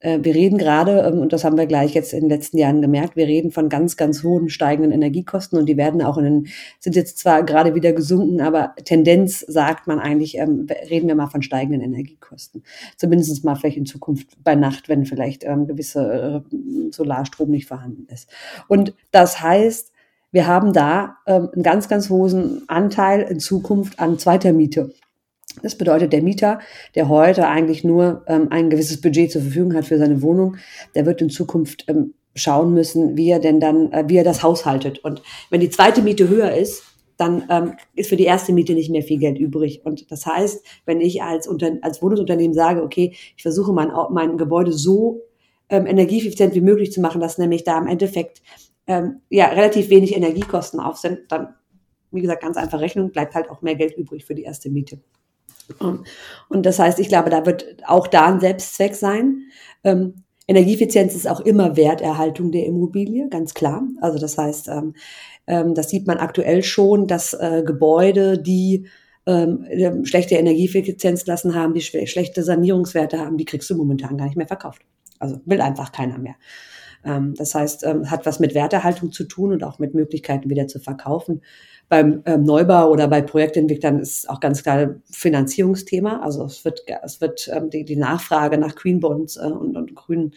wir 0.00 0.34
reden 0.34 0.56
gerade, 0.58 1.00
ähm, 1.00 1.18
und 1.18 1.32
das 1.32 1.44
haben 1.44 1.58
wir 1.58 1.66
gleich 1.66 1.94
jetzt 1.94 2.12
in 2.12 2.20
den 2.20 2.30
letzten 2.30 2.56
Jahren 2.56 2.80
gemerkt, 2.80 3.16
wir 3.16 3.26
reden 3.26 3.50
von 3.50 3.68
ganz, 3.68 3.96
ganz 3.96 4.22
hohen 4.22 4.48
steigenden 4.48 4.92
Energiekosten 4.92 5.58
und 5.58 5.66
die 5.66 5.76
werden 5.76 6.02
auch 6.02 6.16
in 6.16 6.24
den, 6.24 6.46
sind 6.78 6.96
jetzt 6.96 7.18
zwar 7.18 7.42
gerade 7.42 7.74
wieder 7.74 7.92
gesunken, 7.92 8.40
aber 8.40 8.74
Tendenz 8.84 9.40
sagt 9.40 9.86
man 9.86 9.98
eigentlich, 9.98 10.38
ähm, 10.38 10.66
reden 10.88 11.08
wir 11.08 11.14
mal 11.14 11.26
von 11.26 11.42
steigenden 11.42 11.82
Energiekosten. 11.82 12.62
Zumindest 12.96 13.44
mal 13.44 13.56
vielleicht 13.56 13.76
in 13.76 13.86
Zukunft 13.86 14.42
bei 14.42 14.54
Nacht, 14.54 14.88
wenn 14.88 15.04
vielleicht 15.04 15.44
ähm, 15.44 15.66
gewisse 15.66 16.44
äh, 16.50 16.56
Solarstrom 16.90 17.50
nicht 17.50 17.66
vorhanden 17.66 18.06
ist. 18.10 18.30
Und 18.68 18.94
das 19.10 19.42
heißt, 19.42 19.92
wir 20.32 20.46
haben 20.46 20.72
da 20.72 21.16
ähm, 21.26 21.48
einen 21.52 21.62
ganz, 21.62 21.88
ganz 21.88 22.08
hohen 22.08 22.62
Anteil 22.68 23.22
in 23.22 23.40
Zukunft 23.40 23.98
an 23.98 24.18
zweiter 24.18 24.52
Miete. 24.52 24.92
Das 25.62 25.76
bedeutet, 25.76 26.12
der 26.12 26.22
Mieter, 26.22 26.60
der 26.94 27.08
heute 27.08 27.48
eigentlich 27.48 27.84
nur 27.84 28.24
ähm, 28.26 28.48
ein 28.50 28.70
gewisses 28.70 29.00
Budget 29.00 29.32
zur 29.32 29.42
Verfügung 29.42 29.74
hat 29.74 29.84
für 29.84 29.98
seine 29.98 30.22
Wohnung, 30.22 30.56
der 30.94 31.06
wird 31.06 31.20
in 31.20 31.30
Zukunft 31.30 31.84
ähm, 31.88 32.14
schauen 32.34 32.72
müssen, 32.72 33.16
wie 33.16 33.30
er 33.30 33.40
denn 33.40 33.60
dann, 33.60 33.92
äh, 33.92 34.04
wie 34.06 34.16
er 34.16 34.24
das 34.24 34.42
haushaltet. 34.42 35.00
Und 35.00 35.22
wenn 35.50 35.60
die 35.60 35.70
zweite 35.70 36.02
Miete 36.02 36.28
höher 36.28 36.54
ist, 36.54 36.84
dann 37.16 37.44
ähm, 37.50 37.74
ist 37.94 38.08
für 38.08 38.16
die 38.16 38.24
erste 38.24 38.52
Miete 38.52 38.72
nicht 38.72 38.90
mehr 38.90 39.02
viel 39.02 39.18
Geld 39.18 39.38
übrig. 39.38 39.82
Und 39.84 40.10
das 40.10 40.24
heißt, 40.24 40.64
wenn 40.86 41.00
ich 41.02 41.22
als, 41.22 41.46
Unter 41.46 41.72
als 41.82 42.00
Wohnungsunternehmen 42.00 42.54
sage, 42.54 42.82
okay, 42.82 43.14
ich 43.36 43.42
versuche 43.42 43.72
mein, 43.72 43.92
mein 44.10 44.38
Gebäude 44.38 44.72
so 44.72 45.22
ähm, 45.68 45.86
energieeffizient 45.86 46.54
wie 46.54 46.62
möglich 46.62 46.92
zu 46.92 47.00
machen, 47.00 47.20
dass 47.20 47.36
nämlich 47.36 47.64
da 47.64 47.78
im 47.78 47.86
Endeffekt 47.86 48.40
ähm, 48.86 49.20
ja 49.28 49.46
relativ 49.48 49.90
wenig 49.90 50.16
Energiekosten 50.16 50.80
auf 50.80 50.96
sind, 50.96 51.20
dann, 51.28 51.54
wie 52.10 52.22
gesagt, 52.22 52.42
ganz 52.42 52.56
einfach 52.56 52.80
Rechnung, 52.80 53.10
bleibt 53.10 53.34
halt 53.34 53.50
auch 53.50 53.60
mehr 53.60 53.74
Geld 53.74 53.98
übrig 53.98 54.24
für 54.24 54.34
die 54.34 54.44
erste 54.44 54.70
Miete. 54.70 54.98
Ähm, 55.80 56.04
und 56.48 56.66
das 56.66 56.78
heißt, 56.78 56.98
ich 56.98 57.08
glaube, 57.08 57.30
da 57.30 57.46
wird 57.46 57.76
auch 57.86 58.06
da 58.06 58.26
ein 58.26 58.40
Selbstzweck 58.40 58.94
sein. 58.94 59.46
Ähm, 59.84 60.24
Energieeffizienz 60.46 61.14
ist 61.14 61.28
auch 61.28 61.40
immer 61.40 61.76
Werterhaltung 61.76 62.50
der 62.50 62.66
Immobilie, 62.66 63.28
ganz 63.28 63.54
klar. 63.54 63.82
Also 64.00 64.18
das 64.18 64.36
heißt, 64.36 64.68
ähm, 64.68 64.94
ähm, 65.46 65.74
das 65.74 65.90
sieht 65.90 66.06
man 66.06 66.18
aktuell 66.18 66.62
schon, 66.64 67.06
dass 67.06 67.34
äh, 67.34 67.62
Gebäude, 67.64 68.36
die 68.38 68.86
ähm, 69.26 69.64
ähm 69.70 70.04
schlechte 70.04 70.34
Energieeffizienz 70.34 71.26
lassen 71.26 71.54
haben, 71.54 71.74
die 71.74 71.82
schlechte 71.82 72.42
Sanierungswerte 72.42 73.18
haben, 73.18 73.36
die 73.36 73.44
kriegst 73.44 73.70
du 73.70 73.76
momentan 73.76 74.16
gar 74.16 74.24
nicht 74.24 74.36
mehr 74.36 74.48
verkauft. 74.48 74.82
Also 75.20 75.40
will 75.44 75.60
einfach 75.60 75.92
keiner 75.92 76.18
mehr. 76.18 76.34
Ähm, 77.04 77.34
das 77.36 77.54
heißt, 77.54 77.84
ähm, 77.84 78.10
hat 78.10 78.26
was 78.26 78.40
mit 78.40 78.54
Werterhaltung 78.54 79.12
zu 79.12 79.24
tun 79.24 79.52
und 79.52 79.64
auch 79.64 79.78
mit 79.78 79.94
Möglichkeiten 79.94 80.50
wieder 80.50 80.66
zu 80.66 80.80
verkaufen 80.80 81.40
beim 81.90 82.22
ähm, 82.24 82.44
Neubau 82.44 82.88
oder 82.88 83.08
bei 83.08 83.20
Projektentwicklern 83.20 83.98
ist 83.98 84.30
auch 84.30 84.38
ganz 84.38 84.62
klar 84.62 84.94
Finanzierungsthema. 85.10 86.20
Also 86.22 86.44
es 86.44 86.64
wird, 86.64 86.84
es 87.02 87.20
wird 87.20 87.50
ähm, 87.52 87.68
die, 87.68 87.84
die 87.84 87.96
Nachfrage 87.96 88.58
nach 88.58 88.76
Green 88.76 89.00
Bonds 89.00 89.36
äh, 89.36 89.40
und, 89.40 89.76
und 89.76 89.96
grünen 89.96 90.32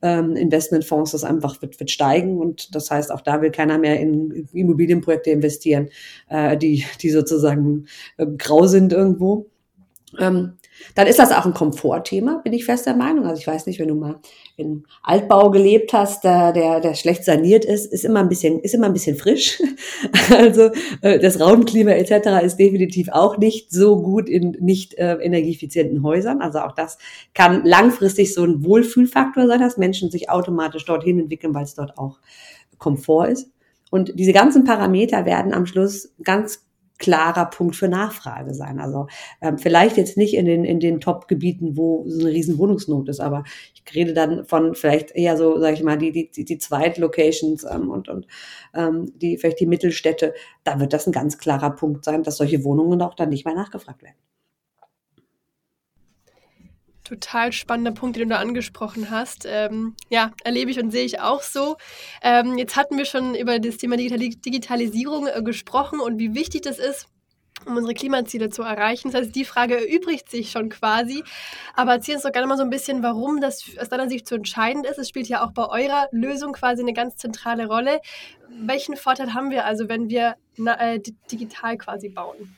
ähm, 0.00 0.36
Investmentfonds, 0.36 1.10
das 1.10 1.24
einfach 1.24 1.60
wird, 1.60 1.80
wird 1.80 1.90
steigen. 1.90 2.38
Und 2.38 2.74
das 2.76 2.92
heißt, 2.92 3.10
auch 3.10 3.20
da 3.20 3.42
will 3.42 3.50
keiner 3.50 3.78
mehr 3.78 3.98
in 3.98 4.48
Immobilienprojekte 4.52 5.30
investieren, 5.30 5.88
äh, 6.28 6.56
die, 6.56 6.84
die 7.02 7.10
sozusagen 7.10 7.86
äh, 8.16 8.26
grau 8.38 8.68
sind 8.68 8.92
irgendwo. 8.92 9.50
Ähm, 10.20 10.52
dann 10.94 11.06
ist 11.06 11.18
das 11.18 11.32
auch 11.32 11.46
ein 11.46 11.54
Komfortthema, 11.54 12.40
bin 12.42 12.52
ich 12.52 12.64
fest 12.64 12.86
der 12.86 12.96
Meinung. 12.96 13.26
Also 13.26 13.40
ich 13.40 13.46
weiß 13.46 13.66
nicht, 13.66 13.78
wenn 13.78 13.88
du 13.88 13.94
mal 13.94 14.20
in 14.56 14.84
Altbau 15.02 15.50
gelebt 15.50 15.92
hast, 15.92 16.24
der, 16.24 16.52
der, 16.52 16.80
der 16.80 16.94
schlecht 16.94 17.24
saniert 17.24 17.64
ist, 17.64 17.92
ist 17.92 18.04
immer 18.04 18.20
ein 18.20 18.28
bisschen, 18.28 18.60
ist 18.60 18.74
immer 18.74 18.86
ein 18.86 18.92
bisschen 18.92 19.16
frisch. 19.16 19.60
Also 20.30 20.70
äh, 21.02 21.18
das 21.18 21.40
Raumklima 21.40 21.92
etc. 21.92 22.44
ist 22.44 22.56
definitiv 22.56 23.08
auch 23.10 23.38
nicht 23.38 23.70
so 23.70 24.00
gut 24.00 24.28
in 24.28 24.56
nicht 24.60 24.94
äh, 24.94 25.14
energieeffizienten 25.14 26.02
Häusern. 26.02 26.40
Also 26.40 26.60
auch 26.60 26.72
das 26.72 26.98
kann 27.34 27.64
langfristig 27.64 28.32
so 28.32 28.44
ein 28.44 28.64
Wohlfühlfaktor 28.64 29.46
sein, 29.46 29.60
dass 29.60 29.76
Menschen 29.76 30.10
sich 30.10 30.30
automatisch 30.30 30.84
dorthin 30.84 31.18
entwickeln, 31.18 31.54
weil 31.54 31.64
es 31.64 31.74
dort 31.74 31.98
auch 31.98 32.18
Komfort 32.78 33.28
ist. 33.28 33.50
Und 33.90 34.18
diese 34.18 34.32
ganzen 34.32 34.64
Parameter 34.64 35.26
werden 35.26 35.52
am 35.52 35.66
Schluss 35.66 36.14
ganz 36.22 36.64
klarer 36.98 37.46
Punkt 37.46 37.76
für 37.76 37.88
Nachfrage 37.88 38.54
sein. 38.54 38.78
Also 38.78 39.06
ähm, 39.40 39.58
vielleicht 39.58 39.96
jetzt 39.96 40.16
nicht 40.16 40.34
in 40.34 40.46
den, 40.46 40.64
in 40.64 40.80
den 40.80 41.00
Top-Gebieten, 41.00 41.76
wo 41.76 42.04
so 42.06 42.20
eine 42.20 42.30
riesen 42.30 42.58
Wohnungsnot 42.58 43.08
ist, 43.08 43.20
aber 43.20 43.44
ich 43.74 43.94
rede 43.94 44.12
dann 44.12 44.44
von 44.44 44.74
vielleicht 44.74 45.10
eher 45.12 45.36
so, 45.36 45.58
sage 45.58 45.74
ich 45.74 45.82
mal, 45.82 45.98
die, 45.98 46.30
die, 46.30 46.44
die 46.44 46.58
Zweit-Locations 46.58 47.64
ähm, 47.64 47.90
und, 47.90 48.08
und 48.08 48.26
ähm, 48.74 49.12
die, 49.16 49.36
vielleicht 49.38 49.60
die 49.60 49.66
Mittelstädte. 49.66 50.34
Da 50.64 50.80
wird 50.80 50.92
das 50.92 51.06
ein 51.06 51.12
ganz 51.12 51.38
klarer 51.38 51.70
Punkt 51.70 52.04
sein, 52.04 52.22
dass 52.22 52.36
solche 52.36 52.64
Wohnungen 52.64 53.02
auch 53.02 53.14
dann 53.14 53.30
nicht 53.30 53.44
mehr 53.44 53.54
nachgefragt 53.54 54.02
werden 54.02 54.16
total 57.04 57.52
spannender 57.52 57.92
Punkt, 57.92 58.16
den 58.16 58.28
du 58.28 58.34
da 58.34 58.40
angesprochen 58.40 59.10
hast. 59.10 59.46
Ähm, 59.46 59.94
ja, 60.08 60.32
erlebe 60.44 60.70
ich 60.70 60.78
und 60.78 60.90
sehe 60.90 61.04
ich 61.04 61.20
auch 61.20 61.42
so. 61.42 61.76
Ähm, 62.22 62.58
jetzt 62.58 62.76
hatten 62.76 62.96
wir 62.96 63.04
schon 63.04 63.34
über 63.34 63.58
das 63.58 63.76
Thema 63.76 63.96
Digitalisierung 63.96 65.26
äh, 65.26 65.42
gesprochen 65.42 66.00
und 66.00 66.18
wie 66.18 66.34
wichtig 66.34 66.62
das 66.62 66.78
ist, 66.78 67.08
um 67.66 67.76
unsere 67.76 67.94
Klimaziele 67.94 68.50
zu 68.50 68.62
erreichen. 68.62 69.10
Das 69.10 69.22
heißt, 69.22 69.34
die 69.34 69.44
Frage 69.44 69.76
erübrigt 69.76 70.30
sich 70.30 70.50
schon 70.50 70.68
quasi. 70.68 71.22
Aber 71.74 71.92
erzähl 71.92 72.14
uns 72.14 72.24
doch 72.24 72.32
gerne 72.32 72.46
mal 72.46 72.56
so 72.56 72.62
ein 72.62 72.70
bisschen, 72.70 73.02
warum 73.02 73.40
das 73.40 73.64
aus 73.80 73.88
deiner 73.88 74.08
Sicht 74.08 74.26
so 74.26 74.36
entscheidend 74.36 74.86
ist. 74.86 74.98
Es 74.98 75.08
spielt 75.08 75.28
ja 75.28 75.44
auch 75.44 75.52
bei 75.52 75.66
eurer 75.66 76.08
Lösung 76.12 76.52
quasi 76.52 76.82
eine 76.82 76.92
ganz 76.92 77.16
zentrale 77.16 77.66
Rolle. 77.66 78.00
Welchen 78.48 78.96
Vorteil 78.96 79.34
haben 79.34 79.50
wir 79.50 79.64
also, 79.64 79.88
wenn 79.88 80.08
wir 80.08 80.36
na, 80.56 80.78
äh, 80.80 81.00
digital 81.30 81.78
quasi 81.78 82.08
bauen? 82.08 82.56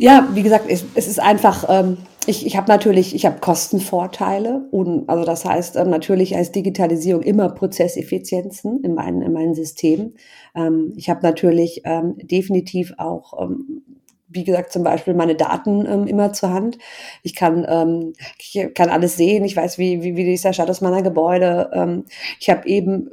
Ja, 0.00 0.26
wie 0.32 0.42
gesagt, 0.42 0.64
es, 0.66 0.82
es 0.94 1.06
ist 1.08 1.20
einfach, 1.20 1.66
ähm, 1.68 1.98
ich, 2.24 2.46
ich 2.46 2.56
habe 2.56 2.68
natürlich, 2.68 3.14
ich 3.14 3.26
habe 3.26 3.38
Kostenvorteile 3.38 4.66
und 4.70 5.06
also 5.10 5.26
das 5.26 5.44
heißt 5.44 5.76
ähm, 5.76 5.90
natürlich 5.90 6.34
als 6.34 6.52
Digitalisierung 6.52 7.22
immer 7.22 7.50
Prozesseffizienzen 7.50 8.82
in 8.82 8.94
meinen, 8.94 9.20
in 9.20 9.34
meinen 9.34 9.54
Systemen. 9.54 10.14
Ähm, 10.54 10.94
ich 10.96 11.10
habe 11.10 11.20
natürlich 11.22 11.82
ähm, 11.84 12.14
definitiv 12.16 12.94
auch 12.96 13.42
ähm, 13.42 13.82
wie 14.28 14.44
gesagt, 14.44 14.72
zum 14.72 14.84
Beispiel 14.84 15.12
meine 15.12 15.34
Daten 15.34 15.84
ähm, 15.84 16.06
immer 16.06 16.32
zur 16.32 16.50
Hand. 16.50 16.78
Ich 17.22 17.34
kann, 17.34 17.66
ähm, 17.68 18.14
ich 18.38 18.72
kann 18.74 18.88
alles 18.88 19.16
sehen. 19.18 19.44
Ich 19.44 19.56
weiß, 19.56 19.76
wie, 19.76 20.02
wie, 20.02 20.16
wie 20.16 20.32
ist 20.32 20.44
der 20.44 20.52
Status 20.54 20.80
meiner 20.80 21.02
Gebäude. 21.02 21.68
Ähm, 21.74 22.04
ich 22.38 22.48
habe 22.48 22.66
eben 22.66 23.10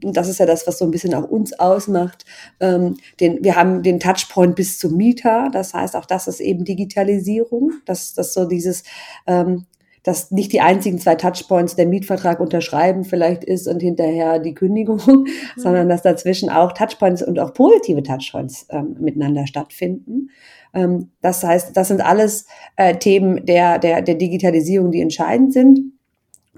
das 0.00 0.28
ist 0.28 0.38
ja 0.38 0.46
das, 0.46 0.66
was 0.66 0.78
so 0.78 0.84
ein 0.84 0.90
bisschen 0.90 1.14
auch 1.14 1.28
uns 1.28 1.58
ausmacht. 1.58 2.24
Ähm, 2.60 2.96
den, 3.20 3.42
wir 3.42 3.56
haben 3.56 3.82
den 3.82 4.00
Touchpoint 4.00 4.54
bis 4.54 4.78
zum 4.78 4.96
Mieter. 4.96 5.48
Das 5.52 5.74
heißt, 5.74 5.96
auch 5.96 6.06
das 6.06 6.28
ist 6.28 6.40
eben 6.40 6.64
Digitalisierung. 6.64 7.72
dass 7.86 8.14
das 8.14 8.34
so 8.34 8.46
dieses, 8.46 8.84
ähm, 9.26 9.66
dass 10.02 10.30
nicht 10.30 10.52
die 10.52 10.60
einzigen 10.60 10.98
zwei 10.98 11.16
Touchpoints 11.16 11.74
der 11.74 11.86
Mietvertrag 11.86 12.38
unterschreiben 12.38 13.04
vielleicht 13.04 13.42
ist 13.42 13.66
und 13.66 13.80
hinterher 13.80 14.38
die 14.38 14.54
Kündigung, 14.54 15.00
mhm. 15.06 15.26
sondern 15.56 15.88
dass 15.88 16.02
dazwischen 16.02 16.48
auch 16.48 16.72
Touchpoints 16.72 17.22
und 17.22 17.38
auch 17.38 17.52
positive 17.52 18.02
Touchpoints 18.02 18.66
ähm, 18.70 18.96
miteinander 19.00 19.46
stattfinden. 19.46 20.30
Ähm, 20.74 21.10
das 21.22 21.42
heißt, 21.42 21.76
das 21.76 21.88
sind 21.88 22.02
alles 22.02 22.46
äh, 22.76 22.96
Themen 22.96 23.44
der, 23.46 23.78
der, 23.78 24.02
der 24.02 24.14
Digitalisierung, 24.14 24.92
die 24.92 25.00
entscheidend 25.00 25.52
sind. 25.52 25.80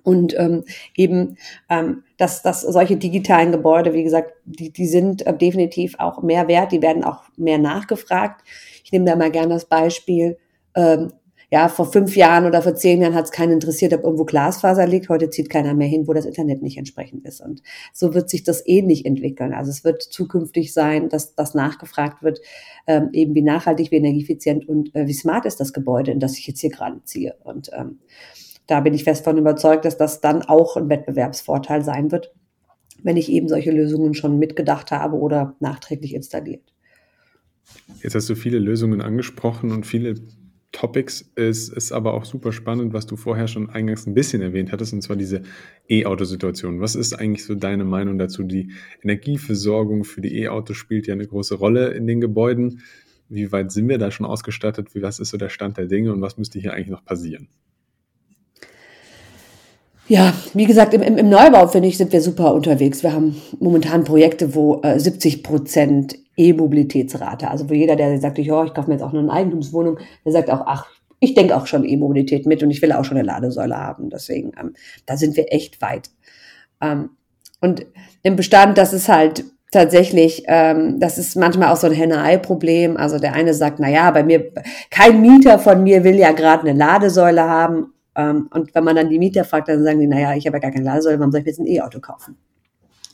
Und 0.09 0.35
ähm, 0.39 0.65
eben, 0.97 1.37
ähm, 1.69 2.03
dass, 2.17 2.41
dass 2.41 2.63
solche 2.63 2.97
digitalen 2.97 3.53
Gebäude, 3.53 3.93
wie 3.93 4.05
gesagt, 4.05 4.33
die, 4.47 4.73
die 4.73 4.87
sind 4.87 5.27
äh, 5.27 5.37
definitiv 5.37 5.97
auch 5.99 6.23
mehr 6.23 6.49
wert, 6.49 6.73
die 6.73 6.81
werden 6.81 7.05
auch 7.05 7.25
mehr 7.37 7.59
nachgefragt. 7.59 8.41
Ich 8.85 8.91
nehme 8.91 9.05
da 9.05 9.17
mal 9.17 9.31
gerne 9.31 9.53
das 9.53 9.67
Beispiel, 9.67 10.39
ähm, 10.75 11.13
ja, 11.51 11.69
vor 11.69 11.93
fünf 11.93 12.17
Jahren 12.17 12.47
oder 12.47 12.63
vor 12.63 12.75
zehn 12.75 13.03
Jahren 13.03 13.15
hat 13.15 13.27
es 13.27 13.33
keinen 13.33 13.53
interessiert, 13.53 13.93
ob 13.93 14.05
irgendwo 14.05 14.25
Glasfaser 14.25 14.87
liegt. 14.87 15.11
Heute 15.11 15.29
zieht 15.29 15.51
keiner 15.51 15.75
mehr 15.75 15.89
hin, 15.89 16.09
wo 16.09 16.15
das 16.15 16.25
Internet 16.25 16.63
nicht 16.63 16.79
entsprechend 16.79 17.27
ist. 17.27 17.43
Und 17.43 17.63
so 17.93 18.15
wird 18.15 18.31
sich 18.31 18.45
das 18.45 18.67
ähnlich 18.67 19.05
entwickeln. 19.05 19.53
Also 19.53 19.71
es 19.71 19.85
wird 19.85 20.03
zukünftig 20.03 20.73
sein, 20.73 21.11
dass 21.11 21.35
das 21.35 21.53
nachgefragt 21.53 22.23
wird, 22.23 22.41
ähm, 22.87 23.11
eben 23.13 23.35
wie 23.35 23.43
nachhaltig, 23.43 23.91
wie 23.91 23.97
energieeffizient 23.97 24.67
und 24.67 24.95
äh, 24.95 25.07
wie 25.07 25.13
smart 25.13 25.45
ist 25.45 25.61
das 25.61 25.75
Gebäude, 25.75 26.13
in 26.13 26.21
das 26.21 26.39
ich 26.39 26.47
jetzt 26.47 26.61
hier 26.61 26.71
gerade 26.71 27.03
ziehe. 27.05 27.35
Und 27.45 27.71
ähm, 27.75 27.99
da 28.69 28.81
bin 28.81 28.95
ich 28.95 29.03
fest 29.03 29.25
von 29.25 29.39
überzeugt, 29.39 29.85
dass 29.85 29.97
das 29.97 30.21
dann 30.21 30.43
auch 30.43 30.77
ein 30.77 30.89
Wettbewerbsvorteil 30.89 31.83
sein 31.83 32.13
wird, 32.13 32.33
wenn 33.03 33.17
ich 33.17 33.31
eben 33.31 33.49
solche 33.49 33.73
Lösungen 33.73 34.15
schon 34.15 34.39
mitgedacht 34.39 34.93
habe 34.93 35.17
oder 35.17 35.57
nachträglich 35.59 36.15
installiert. 36.15 36.63
Jetzt 38.03 38.15
hast 38.15 38.29
du 38.29 38.35
viele 38.35 38.59
Lösungen 38.59 39.01
angesprochen 39.01 39.73
und 39.73 39.87
viele 39.87 40.17
Topics. 40.71 41.33
Es 41.35 41.71
ist 41.71 41.93
aber 41.93 42.13
auch 42.13 42.27
super 42.27 42.53
spannend, 42.53 42.93
was 42.93 43.07
du 43.07 43.17
vorher 43.17 43.49
schon 43.49 43.71
eingangs 43.71 44.07
ein 44.07 44.13
bisschen 44.13 44.43
erwähnt 44.43 44.71
hattest, 44.71 44.93
und 44.93 45.01
zwar 45.01 45.17
diese 45.17 45.43
E-Auto-Situation. 45.89 46.81
Was 46.81 46.95
ist 46.95 47.15
eigentlich 47.15 47.47
so 47.47 47.55
deine 47.55 47.85
Meinung 47.85 48.19
dazu? 48.19 48.43
Die 48.43 48.73
Energieversorgung 49.03 50.05
für 50.05 50.21
die 50.21 50.43
E-Autos 50.43 50.77
spielt 50.77 51.07
ja 51.07 51.15
eine 51.15 51.27
große 51.27 51.55
Rolle 51.55 51.89
in 51.95 52.07
den 52.07 52.21
Gebäuden. 52.21 52.83
Wie 53.31 53.51
weit 53.51 53.73
sind 53.73 53.89
wir 53.89 53.97
da 53.97 54.11
schon 54.11 54.27
ausgestattet? 54.27 54.89
Was 54.95 55.21
ist 55.21 55.31
so 55.31 55.39
der 55.39 55.49
Stand 55.49 55.79
der 55.79 55.87
Dinge 55.87 56.13
und 56.13 56.21
was 56.21 56.37
müsste 56.37 56.59
hier 56.59 56.75
eigentlich 56.75 56.91
noch 56.91 57.05
passieren? 57.05 57.49
Ja, 60.09 60.33
wie 60.55 60.65
gesagt, 60.65 60.95
im, 60.95 61.03
im 61.03 61.29
Neubau, 61.29 61.67
finde 61.69 61.89
ich, 61.89 61.99
sind 61.99 62.13
wir 62.13 62.23
super 62.23 62.55
unterwegs. 62.55 63.03
Wir 63.03 63.13
haben 63.13 63.41
momentan 63.61 64.05
Projekte, 64.05 64.55
wo 64.55 64.81
äh, 64.83 64.99
70 64.99 65.43
Prozent 65.43 66.17
E-Mobilitätsrate, 66.35 67.51
also 67.51 67.69
wo 67.69 67.75
jeder, 67.75 67.95
der 67.95 68.19
sagt, 68.19 68.39
ich, 68.39 68.51
oh, 68.51 68.65
ich 68.65 68.73
kaufe 68.73 68.89
mir 68.89 68.95
jetzt 68.95 69.03
auch 69.03 69.13
nur 69.13 69.21
eine 69.21 69.33
Eigentumswohnung, 69.33 69.99
der 70.25 70.33
sagt 70.33 70.51
auch, 70.51 70.63
ach, 70.65 70.87
ich 71.21 71.35
denke 71.35 71.55
auch 71.55 71.67
schon 71.67 71.85
E-Mobilität 71.85 72.47
mit 72.47 72.63
und 72.63 72.71
ich 72.71 72.81
will 72.81 72.93
auch 72.93 73.05
schon 73.05 73.19
eine 73.19 73.27
Ladesäule 73.27 73.77
haben. 73.77 74.09
Deswegen, 74.09 74.53
ähm, 74.59 74.73
da 75.05 75.19
sind 75.19 75.37
wir 75.37 75.53
echt 75.53 75.83
weit. 75.83 76.09
Ähm, 76.81 77.11
und 77.61 77.85
im 78.23 78.37
Bestand, 78.37 78.79
das 78.79 78.95
ist 78.95 79.11
halt 79.11 79.45
tatsächlich, 79.73 80.45
ähm, 80.47 81.01
das 81.01 81.19
ist 81.19 81.37
manchmal 81.37 81.71
auch 81.71 81.77
so 81.77 81.87
ein 81.87 81.93
Henne-Ei-Problem. 81.93 82.97
Also 82.97 83.19
der 83.19 83.35
eine 83.35 83.53
sagt, 83.53 83.79
na 83.79 83.91
ja, 83.91 84.11
bei 84.11 84.23
mir, 84.23 84.53
kein 84.91 85.21
Mieter 85.21 85.59
von 85.59 85.83
mir 85.83 86.03
will 86.03 86.17
ja 86.17 86.33
gerade 86.33 86.67
eine 86.67 86.79
Ladesäule 86.79 87.43
haben 87.43 87.93
und 88.19 88.75
wenn 88.75 88.85
man 88.85 88.97
dann 88.97 89.09
die 89.11 89.19
Mieter 89.19 89.45
fragt, 89.45 89.69
dann 89.69 89.85
sagen 89.85 90.01
die, 90.01 90.07
naja, 90.07 90.35
ich 90.35 90.47
habe 90.47 90.57
ja 90.57 90.61
gar 90.61 90.71
keine 90.73 90.85
Ladesäule, 90.85 91.19
warum 91.19 91.31
soll 91.33 91.41
ich 91.41 91.47
jetzt 91.47 91.61
ein 91.61 91.67
E-Auto 91.67 92.01
kaufen? 92.01 92.37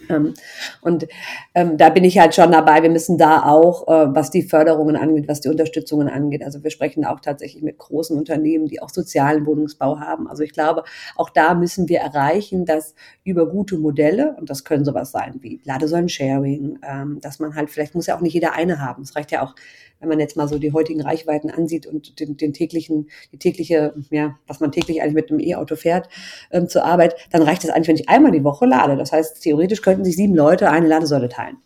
Ähm, 0.09 0.35
und 0.81 1.07
ähm, 1.55 1.77
da 1.77 1.89
bin 1.91 2.05
ich 2.05 2.19
halt 2.19 2.35
schon 2.35 2.53
dabei. 2.53 2.83
Wir 2.83 2.91
müssen 2.91 3.19
da 3.19 3.45
auch, 3.45 3.89
äh, 3.89 4.15
was 4.15 4.31
die 4.31 4.43
Förderungen 4.43 4.97
angeht, 4.97 5.29
was 5.29 5.41
die 5.41 5.49
Unterstützungen 5.49 6.09
angeht. 6.09 6.43
Also 6.45 6.63
wir 6.63 6.71
sprechen 6.71 7.05
auch 7.05 7.21
tatsächlich 7.21 7.63
mit 7.63 7.79
großen 7.79 8.17
Unternehmen, 8.17 8.67
die 8.67 8.83
auch 8.83 8.91
sozialen 8.91 9.47
Wohnungsbau 9.47 10.01
haben. 10.01 10.29
Also 10.29 10.43
ich 10.43 10.53
glaube, 10.53 10.85
auch 11.17 11.31
da 11.31 11.55
müssen 11.55 11.89
wir 11.89 12.01
erreichen, 12.01 12.65
dass 12.65 12.95
über 13.25 13.49
gute 13.49 13.79
Modelle, 13.79 14.37
und 14.39 14.51
das 14.51 14.65
können 14.65 14.85
sowas 14.85 15.11
sein 15.11 15.35
wie 15.41 15.61
Ladesäulen-Sharing, 15.65 16.79
ähm, 16.83 17.19
dass 17.21 17.39
man 17.39 17.55
halt, 17.55 17.71
vielleicht 17.71 17.95
muss 17.95 18.07
ja 18.07 18.17
auch 18.17 18.21
nicht 18.21 18.35
jeder 18.35 18.55
eine 18.55 18.81
haben. 18.81 19.03
Es 19.03 19.17
reicht 19.17 19.31
ja 19.31 19.43
auch, 19.43 19.55
wenn 20.01 20.09
man 20.09 20.21
jetzt 20.21 20.37
mal 20.37 20.49
so 20.49 20.59
die 20.59 20.73
heutigen 20.73 21.01
Reichweiten 21.01 21.51
ansieht 21.51 21.87
und 21.87 22.21
den, 22.21 22.37
den 22.37 22.53
täglichen, 22.53 23.09
die 23.33 23.39
tägliche, 23.39 23.95
ja, 24.11 24.37
was 24.47 24.61
man 24.61 24.71
täglich 24.71 25.01
eigentlich 25.01 25.15
mit 25.15 25.31
einem 25.31 25.41
E-Auto 25.41 25.77
fährt 25.77 26.09
ähm, 26.51 26.69
zur 26.69 26.85
Arbeit, 26.85 27.15
dann 27.31 27.43
reicht 27.43 27.65
es 27.65 27.71
eigentlich, 27.71 27.89
wenn 27.89 27.97
ich 27.97 28.09
einmal 28.09 28.33
die 28.33 28.45
Woche 28.45 28.67
lade. 28.67 28.97
Das 28.97 29.13
heißt, 29.13 29.43
theoretisch 29.43 29.83
könnten 29.95 30.05
sich 30.05 30.17
sieben 30.17 30.35
Leute 30.35 30.71
eine 30.71 30.89
Ladesäule 30.89 31.29
teilen. 31.29 31.59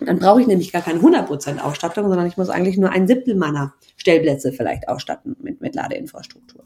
Dann 0.00 0.18
brauche 0.18 0.40
ich 0.40 0.48
nämlich 0.48 0.72
gar 0.72 0.82
keine 0.82 0.98
100% 0.98 1.60
Ausstattung, 1.60 2.08
sondern 2.08 2.26
ich 2.26 2.36
muss 2.36 2.48
eigentlich 2.48 2.76
nur 2.76 2.90
ein 2.90 3.06
Siebtel 3.06 3.36
meiner 3.36 3.74
Stellplätze 3.96 4.52
vielleicht 4.52 4.88
ausstatten 4.88 5.36
mit, 5.40 5.60
mit 5.60 5.76
Ladeinfrastruktur. 5.76 6.64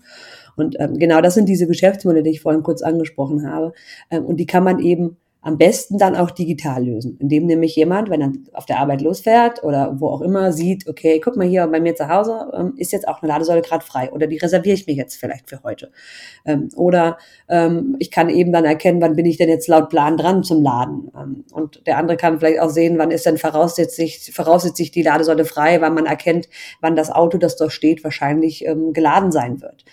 Und 0.56 0.76
ähm, 0.80 0.98
genau 0.98 1.20
das 1.20 1.34
sind 1.34 1.46
diese 1.46 1.66
Geschäftsmodelle, 1.66 2.22
die 2.22 2.30
ich 2.30 2.40
vorhin 2.40 2.62
kurz 2.62 2.80
angesprochen 2.80 3.46
habe. 3.46 3.74
Ähm, 4.10 4.24
und 4.24 4.38
die 4.38 4.46
kann 4.46 4.64
man 4.64 4.78
eben 4.78 5.18
am 5.46 5.58
besten 5.58 5.96
dann 5.96 6.16
auch 6.16 6.32
digital 6.32 6.84
lösen, 6.84 7.18
indem 7.20 7.46
nämlich 7.46 7.76
jemand, 7.76 8.10
wenn 8.10 8.20
er 8.20 8.32
auf 8.52 8.66
der 8.66 8.80
Arbeit 8.80 9.00
losfährt 9.00 9.62
oder 9.62 9.94
wo 10.00 10.08
auch 10.08 10.20
immer, 10.20 10.52
sieht, 10.52 10.88
okay, 10.88 11.20
guck 11.20 11.36
mal 11.36 11.46
hier 11.46 11.64
bei 11.68 11.78
mir 11.78 11.94
zu 11.94 12.08
Hause, 12.08 12.50
ähm, 12.52 12.74
ist 12.76 12.90
jetzt 12.90 13.06
auch 13.06 13.22
eine 13.22 13.30
Ladesäule 13.30 13.62
gerade 13.62 13.84
frei 13.84 14.10
oder 14.10 14.26
die 14.26 14.38
reserviere 14.38 14.74
ich 14.74 14.88
mir 14.88 14.94
jetzt 14.94 15.14
vielleicht 15.14 15.48
für 15.48 15.62
heute. 15.62 15.92
Ähm, 16.44 16.68
oder 16.74 17.18
ähm, 17.48 17.94
ich 18.00 18.10
kann 18.10 18.28
eben 18.28 18.50
dann 18.50 18.64
erkennen, 18.64 19.00
wann 19.00 19.14
bin 19.14 19.24
ich 19.24 19.36
denn 19.36 19.48
jetzt 19.48 19.68
laut 19.68 19.88
Plan 19.88 20.16
dran 20.16 20.42
zum 20.42 20.64
Laden. 20.64 21.12
Ähm, 21.16 21.44
und 21.52 21.86
der 21.86 21.98
andere 21.98 22.16
kann 22.16 22.40
vielleicht 22.40 22.58
auch 22.58 22.70
sehen, 22.70 22.98
wann 22.98 23.12
ist 23.12 23.24
denn 23.24 23.38
voraussetzlich, 23.38 24.32
voraussetzlich 24.34 24.90
die 24.90 25.02
Ladesäule 25.02 25.44
frei, 25.44 25.80
weil 25.80 25.92
man 25.92 26.06
erkennt, 26.06 26.48
wann 26.80 26.96
das 26.96 27.12
Auto, 27.12 27.38
das 27.38 27.54
dort 27.54 27.70
steht, 27.70 28.02
wahrscheinlich 28.02 28.66
ähm, 28.66 28.92
geladen 28.92 29.30
sein 29.30 29.62
wird. 29.62 29.85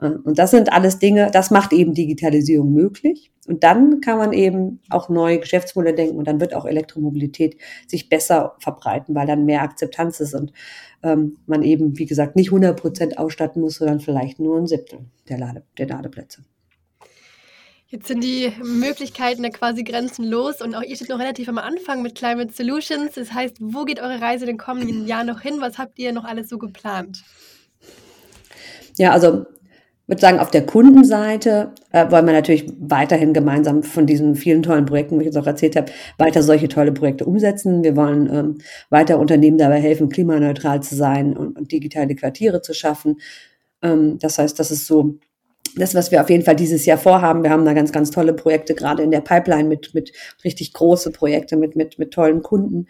Und 0.00 0.38
das 0.38 0.50
sind 0.50 0.72
alles 0.72 0.98
Dinge, 0.98 1.30
das 1.30 1.50
macht 1.50 1.72
eben 1.72 1.92
Digitalisierung 1.92 2.72
möglich. 2.72 3.30
Und 3.46 3.64
dann 3.64 4.00
kann 4.00 4.16
man 4.16 4.32
eben 4.32 4.80
auch 4.88 5.08
neue 5.08 5.38
Geschäftsmodelle 5.38 5.96
denken 5.96 6.16
und 6.16 6.26
dann 6.26 6.40
wird 6.40 6.54
auch 6.54 6.64
Elektromobilität 6.64 7.56
sich 7.86 8.08
besser 8.08 8.54
verbreiten, 8.60 9.14
weil 9.14 9.26
dann 9.26 9.44
mehr 9.44 9.62
Akzeptanz 9.62 10.20
ist 10.20 10.34
und 10.34 10.52
ähm, 11.02 11.38
man 11.46 11.62
eben, 11.62 11.98
wie 11.98 12.06
gesagt, 12.06 12.36
nicht 12.36 12.48
100 12.48 12.80
Prozent 12.80 13.18
ausstatten 13.18 13.60
muss, 13.60 13.76
sondern 13.76 14.00
vielleicht 14.00 14.38
nur 14.38 14.56
ein 14.56 14.66
Siebtel 14.66 15.00
der, 15.28 15.38
Lade, 15.38 15.64
der 15.78 15.88
Ladeplätze. 15.88 16.42
Jetzt 17.88 18.06
sind 18.06 18.22
die 18.22 18.52
Möglichkeiten 18.62 19.42
ja 19.42 19.50
quasi 19.50 19.82
grenzenlos 19.82 20.62
und 20.62 20.76
auch 20.76 20.82
ihr 20.82 20.94
steht 20.94 21.08
noch 21.08 21.18
relativ 21.18 21.48
am 21.48 21.58
Anfang 21.58 22.02
mit 22.02 22.14
Climate 22.14 22.52
Solutions. 22.52 23.14
Das 23.16 23.32
heißt, 23.32 23.56
wo 23.58 23.84
geht 23.84 24.00
eure 24.00 24.20
Reise 24.20 24.44
in 24.44 24.50
den 24.50 24.58
kommenden 24.58 25.08
Jahren 25.08 25.26
noch 25.26 25.40
hin? 25.40 25.56
Was 25.58 25.76
habt 25.76 25.98
ihr 25.98 26.12
noch 26.12 26.24
alles 26.24 26.48
so 26.48 26.56
geplant? 26.56 27.24
Ja, 28.96 29.10
also 29.10 29.44
würde 30.10 30.20
sagen, 30.20 30.40
auf 30.40 30.50
der 30.50 30.66
Kundenseite 30.66 31.70
äh, 31.92 32.10
wollen 32.10 32.26
wir 32.26 32.32
natürlich 32.32 32.66
weiterhin 32.80 33.32
gemeinsam 33.32 33.84
von 33.84 34.06
diesen 34.06 34.34
vielen 34.34 34.64
tollen 34.64 34.84
Projekten, 34.84 35.16
wie 35.16 35.22
ich 35.22 35.26
jetzt 35.26 35.38
auch 35.38 35.46
erzählt 35.46 35.76
habe, 35.76 35.92
weiter 36.18 36.42
solche 36.42 36.66
tolle 36.66 36.90
Projekte 36.90 37.24
umsetzen. 37.24 37.84
Wir 37.84 37.94
wollen 37.94 38.28
ähm, 38.32 38.58
weiter 38.90 39.20
Unternehmen 39.20 39.56
dabei 39.56 39.80
helfen, 39.80 40.08
klimaneutral 40.08 40.82
zu 40.82 40.96
sein 40.96 41.36
und, 41.36 41.56
und 41.56 41.70
digitale 41.70 42.16
Quartiere 42.16 42.60
zu 42.60 42.74
schaffen. 42.74 43.20
Ähm, 43.82 44.18
das 44.18 44.38
heißt, 44.38 44.58
das 44.58 44.72
ist 44.72 44.88
so 44.88 45.14
das, 45.76 45.94
was 45.94 46.10
wir 46.10 46.20
auf 46.20 46.28
jeden 46.28 46.44
Fall 46.44 46.56
dieses 46.56 46.86
Jahr 46.86 46.98
vorhaben. 46.98 47.44
Wir 47.44 47.50
haben 47.50 47.64
da 47.64 47.72
ganz, 47.72 47.92
ganz 47.92 48.10
tolle 48.10 48.32
Projekte 48.32 48.74
gerade 48.74 49.04
in 49.04 49.12
der 49.12 49.20
Pipeline 49.20 49.68
mit, 49.68 49.94
mit 49.94 50.12
richtig 50.42 50.72
große 50.72 51.12
Projekte, 51.12 51.56
mit, 51.56 51.76
mit, 51.76 52.00
mit 52.00 52.10
tollen 52.12 52.42
Kunden. 52.42 52.88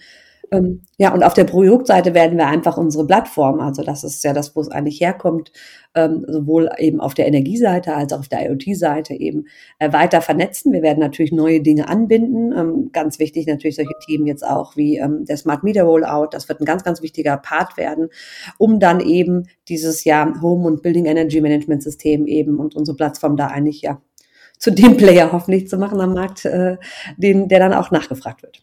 Ähm, 0.53 0.83
ja, 0.99 1.15
und 1.15 1.23
auf 1.23 1.35
der 1.35 1.45
Produktseite 1.45 2.13
werden 2.13 2.37
wir 2.37 2.47
einfach 2.47 2.77
unsere 2.77 3.07
Plattform, 3.07 3.61
also 3.61 3.83
das 3.83 4.03
ist 4.03 4.25
ja 4.25 4.33
das, 4.33 4.57
wo 4.57 4.61
es 4.61 4.69
eigentlich 4.69 5.01
herkommt, 5.01 5.53
ähm, 5.95 6.25
sowohl 6.29 6.69
eben 6.79 7.01
auf 7.01 7.15
der 7.15 7.29
Energieseite 7.29 7.95
als 7.95 8.13
auch 8.13 8.21
auf 8.21 8.29
der 8.29 8.51
IoT-Seite 8.51 9.15
eben 9.15 9.47
äh, 9.79 9.93
weiter 9.93 10.21
vernetzen. 10.21 10.73
Wir 10.73 10.83
werden 10.83 10.99
natürlich 10.99 11.33
neue 11.33 11.61
Dinge 11.61 11.89
anbinden. 11.89 12.53
Ähm, 12.57 12.91
ganz 12.93 13.19
wichtig 13.19 13.47
natürlich 13.47 13.77
solche 13.77 13.95
Themen 14.07 14.27
jetzt 14.27 14.47
auch 14.47 14.77
wie 14.77 14.99
ähm, 14.99 15.25
der 15.25 15.37
Smart 15.37 15.63
Meter 15.63 15.85
Rollout. 15.85 16.29
Das 16.33 16.49
wird 16.49 16.61
ein 16.61 16.65
ganz, 16.65 16.85
ganz 16.85 17.03
wichtiger 17.03 17.37
Part 17.37 17.77
werden, 17.77 18.09
um 18.59 18.81
dann 18.81 19.01
eben 19.01 19.49
dieses 19.69 20.05
ja 20.05 20.33
Home 20.43 20.67
und 20.67 20.83
Building 20.83 21.07
Energy 21.07 21.41
Management 21.41 21.83
System 21.83 22.27
eben 22.27 22.59
und 22.59 22.75
unsere 22.75 22.97
Plattform 22.97 23.37
da 23.37 23.47
eigentlich 23.49 23.83
ja 23.83 24.01
zu 24.59 24.71
dem 24.71 24.97
Player 24.97 25.33
hoffentlich 25.33 25.69
zu 25.69 25.79
machen 25.79 26.01
am 26.01 26.13
Markt, 26.13 26.45
äh, 26.45 26.77
den, 27.17 27.49
der 27.49 27.61
dann 27.61 27.73
auch 27.73 27.91
nachgefragt 27.91 28.43
wird. 28.43 28.63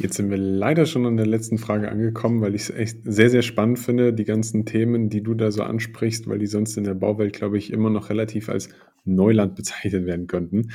Jetzt 0.00 0.16
sind 0.16 0.30
wir 0.30 0.38
leider 0.38 0.86
schon 0.86 1.04
an 1.04 1.18
der 1.18 1.26
letzten 1.26 1.58
Frage 1.58 1.90
angekommen, 1.90 2.40
weil 2.40 2.54
ich 2.54 2.62
es 2.62 2.70
echt 2.70 3.00
sehr, 3.04 3.28
sehr 3.28 3.42
spannend 3.42 3.78
finde, 3.78 4.14
die 4.14 4.24
ganzen 4.24 4.64
Themen, 4.64 5.10
die 5.10 5.22
du 5.22 5.34
da 5.34 5.50
so 5.50 5.62
ansprichst, 5.62 6.26
weil 6.26 6.38
die 6.38 6.46
sonst 6.46 6.78
in 6.78 6.84
der 6.84 6.94
Bauwelt, 6.94 7.34
glaube 7.34 7.58
ich, 7.58 7.70
immer 7.70 7.90
noch 7.90 8.08
relativ 8.08 8.48
als 8.48 8.70
Neuland 9.04 9.56
bezeichnet 9.56 10.06
werden 10.06 10.26
könnten. 10.26 10.70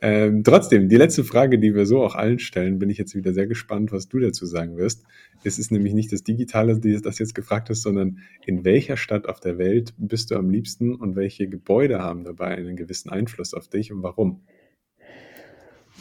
Ähm, 0.00 0.44
trotzdem, 0.44 0.88
die 0.88 0.96
letzte 0.96 1.24
Frage, 1.24 1.58
die 1.58 1.74
wir 1.74 1.86
so 1.86 2.04
auch 2.04 2.14
allen 2.14 2.38
stellen, 2.38 2.78
bin 2.78 2.88
ich 2.88 2.98
jetzt 2.98 3.16
wieder 3.16 3.32
sehr 3.32 3.48
gespannt, 3.48 3.90
was 3.90 4.08
du 4.08 4.20
dazu 4.20 4.46
sagen 4.46 4.76
wirst. 4.76 5.02
Es 5.42 5.58
ist 5.58 5.72
nämlich 5.72 5.92
nicht 5.92 6.12
das 6.12 6.22
Digitale, 6.22 6.78
das 6.78 7.18
jetzt 7.18 7.34
gefragt 7.34 7.70
ist, 7.70 7.82
sondern 7.82 8.18
in 8.46 8.64
welcher 8.64 8.96
Stadt 8.96 9.28
auf 9.28 9.40
der 9.40 9.58
Welt 9.58 9.92
bist 9.98 10.30
du 10.30 10.36
am 10.36 10.50
liebsten 10.50 10.94
und 10.94 11.16
welche 11.16 11.48
Gebäude 11.48 11.98
haben 11.98 12.22
dabei 12.22 12.56
einen 12.56 12.76
gewissen 12.76 13.10
Einfluss 13.10 13.54
auf 13.54 13.66
dich 13.66 13.92
und 13.92 14.04
warum? 14.04 14.42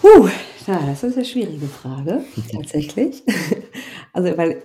Puh, 0.01 0.27
ja, 0.67 0.79
das 0.85 1.03
ist 1.03 1.15
eine 1.15 1.25
schwierige 1.25 1.67
Frage, 1.67 2.23
tatsächlich. 2.51 3.23
Also, 4.13 4.37
weil 4.37 4.63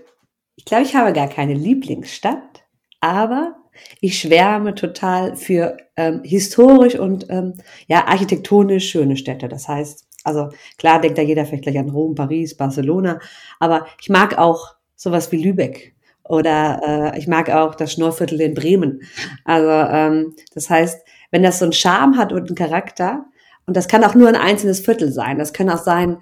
ich 0.57 0.65
glaube, 0.65 0.85
ich 0.85 0.95
habe 0.95 1.13
gar 1.13 1.29
keine 1.29 1.55
Lieblingsstadt, 1.55 2.65
aber 3.01 3.57
ich 4.01 4.19
schwärme 4.19 4.75
total 4.75 5.37
für 5.37 5.77
ähm, 5.97 6.23
historisch 6.25 6.95
und 6.95 7.27
ähm, 7.31 7.55
ja, 7.87 8.07
architektonisch 8.07 8.91
schöne 8.91 9.17
Städte. 9.17 9.49
Das 9.49 9.69
heißt, 9.69 10.07
also 10.25 10.51
klar 10.79 11.01
denkt 11.01 11.19
da 11.19 11.23
jeder 11.23 11.47
vielleicht 11.47 11.65
gleich 11.65 11.79
an 11.79 11.91
Rom, 11.91 12.15
Paris, 12.15 12.57
Barcelona, 12.57 13.19
aber 13.59 13.87
ich 14.01 14.09
mag 14.09 14.39
auch 14.39 14.77
sowas 14.95 15.33
wie 15.33 15.43
Lübeck 15.43 15.95
oder 16.25 17.13
äh, 17.15 17.19
ich 17.19 17.27
mag 17.27 17.51
auch 17.51 17.75
das 17.75 17.93
Schnorrviertel 17.93 18.41
in 18.41 18.55
Bremen. 18.55 19.03
Also 19.45 19.71
ähm, 19.71 20.35
das 20.55 20.71
heißt, 20.71 21.05
wenn 21.31 21.43
das 21.43 21.59
so 21.59 21.65
einen 21.65 21.73
Charme 21.73 22.17
hat 22.17 22.33
und 22.33 22.49
einen 22.49 22.55
Charakter, 22.55 23.25
und 23.67 23.77
das 23.77 23.89
kann 23.89 24.05
auch 24.05 24.15
nur 24.15 24.29
ein 24.29 24.37
einzelnes 24.37 24.81
Viertel 24.81 25.13
sein. 25.13 25.39
Das 25.39 25.53
können 25.53 25.71
auch 25.71 25.83
sein, 25.83 26.19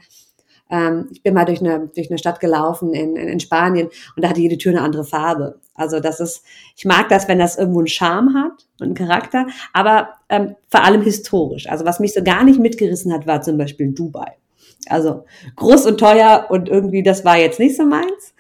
Ähm, 0.71 1.09
ich 1.11 1.23
bin 1.23 1.35
mal 1.35 1.45
durch 1.45 1.61
eine, 1.61 1.91
durch 1.95 2.11
eine 2.11 2.19
Stadt 2.19 2.39
gelaufen 2.39 2.95
in, 2.95 3.17
in, 3.17 3.29
in 3.29 3.41
Spanien 3.41 3.89
und 4.15 4.25
da 4.25 4.29
hatte 4.29 4.41
jede 4.41 4.57
Tür 4.57 4.73
eine 4.73 4.83
andere 4.83 5.05
Farbe. 5.05 5.59
Also 5.75 5.99
das 6.01 6.21
ist, 6.21 6.45
ich 6.77 6.85
mag 6.85 7.09
das, 7.09 7.27
wenn 7.27 7.39
das 7.41 7.59
irgendwo 7.59 7.81
einen 7.81 7.89
Charme 7.89 8.35
hat 8.35 8.67
und 8.79 8.87
einen 8.87 8.95
Charakter, 8.95 9.47
aber 9.73 10.11
ähm, 10.29 10.55
vor 10.69 10.85
allem 10.85 11.03
historisch. 11.03 11.69
Also 11.69 11.85
was 11.85 11.99
mich 11.99 12.13
so 12.13 12.23
gar 12.23 12.45
nicht 12.45 12.61
mitgerissen 12.61 13.13
hat, 13.13 13.27
war 13.27 13.43
zum 13.43 13.59
Beispiel 13.59 13.93
Dubai. 13.93 14.37
Also 14.89 15.25
groß 15.57 15.87
und 15.87 15.99
teuer 15.99 16.47
und 16.51 16.69
irgendwie, 16.69 17.03
das 17.03 17.25
war 17.25 17.37
jetzt 17.37 17.59
nicht 17.59 17.77
so 17.77 17.85
meins, 17.85 18.35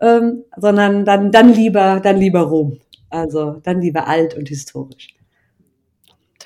ähm, 0.00 0.42
sondern 0.56 1.04
dann, 1.04 1.30
dann 1.30 1.52
lieber, 1.52 2.00
dann 2.00 2.16
lieber 2.16 2.42
Rom. 2.42 2.80
Also 3.10 3.60
dann 3.62 3.80
lieber 3.80 4.08
alt 4.08 4.34
und 4.36 4.48
historisch 4.48 5.15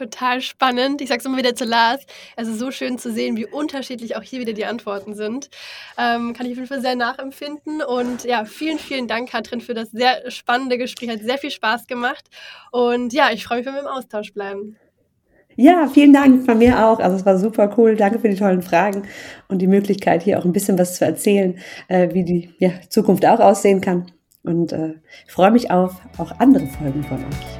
total 0.01 0.41
spannend. 0.41 1.01
Ich 1.01 1.09
sage 1.09 1.21
es 1.21 1.27
immer 1.27 1.37
wieder 1.37 1.55
zu 1.55 1.65
Lars. 1.65 2.01
Es 2.37 2.49
ist 2.49 2.59
so 2.59 2.71
schön 2.71 2.99
zu 2.99 3.13
sehen, 3.13 3.37
wie 3.37 3.47
unterschiedlich 3.47 4.17
auch 4.17 4.23
hier 4.23 4.41
wieder 4.41 4.55
die 4.55 4.65
Antworten 4.65 5.15
sind. 5.15 5.51
Ähm, 5.99 6.33
kann 6.33 6.47
ich 6.47 6.53
auf 6.53 6.59
jeden 6.59 6.67
Fall 6.67 6.81
sehr 6.81 6.97
nachempfinden. 6.97 7.83
Und 7.83 8.25
ja, 8.25 8.45
vielen, 8.45 8.79
vielen 8.79 9.07
Dank, 9.07 9.31
Katrin, 9.31 9.61
für 9.61 9.75
das 9.75 9.91
sehr 9.91 10.31
spannende 10.31 10.79
Gespräch. 10.79 11.11
Hat 11.11 11.21
sehr 11.21 11.39
viel 11.39 11.51
Spaß 11.51 11.87
gemacht. 11.87 12.25
Und 12.73 13.13
ja, 13.13 13.31
ich 13.31 13.45
freue 13.45 13.59
mich, 13.59 13.67
wenn 13.67 13.75
wir 13.75 13.81
im 13.81 13.87
Austausch 13.87 14.33
bleiben. 14.33 14.77
Ja, 15.57 15.89
vielen 15.89 16.15
Dank 16.15 16.47
von 16.47 16.59
mir 16.59 16.87
auch. 16.87 17.01
Also 17.01 17.17
es 17.17 17.27
war 17.27 17.39
super 17.39 17.75
cool. 17.77 17.97
Danke 17.97 18.19
für 18.19 18.29
die 18.31 18.37
tollen 18.37 18.63
Fragen 18.63 19.03
und 19.49 19.59
die 19.59 19.67
Möglichkeit, 19.67 20.23
hier 20.23 20.39
auch 20.39 20.45
ein 20.47 20.53
bisschen 20.53 20.79
was 20.79 20.97
zu 20.97 21.05
erzählen, 21.05 21.59
äh, 21.89 22.15
wie 22.15 22.25
die 22.25 22.55
ja, 22.59 22.71
Zukunft 22.89 23.27
auch 23.27 23.41
aussehen 23.41 23.83
kann. 23.83 24.11
Und 24.43 24.73
äh, 24.73 24.95
freue 25.27 25.51
mich 25.51 25.71
auf 25.71 26.01
auch 26.17 26.33
andere 26.39 26.67
Folgen 26.67 27.05
von 27.05 27.19
euch. 27.19 27.60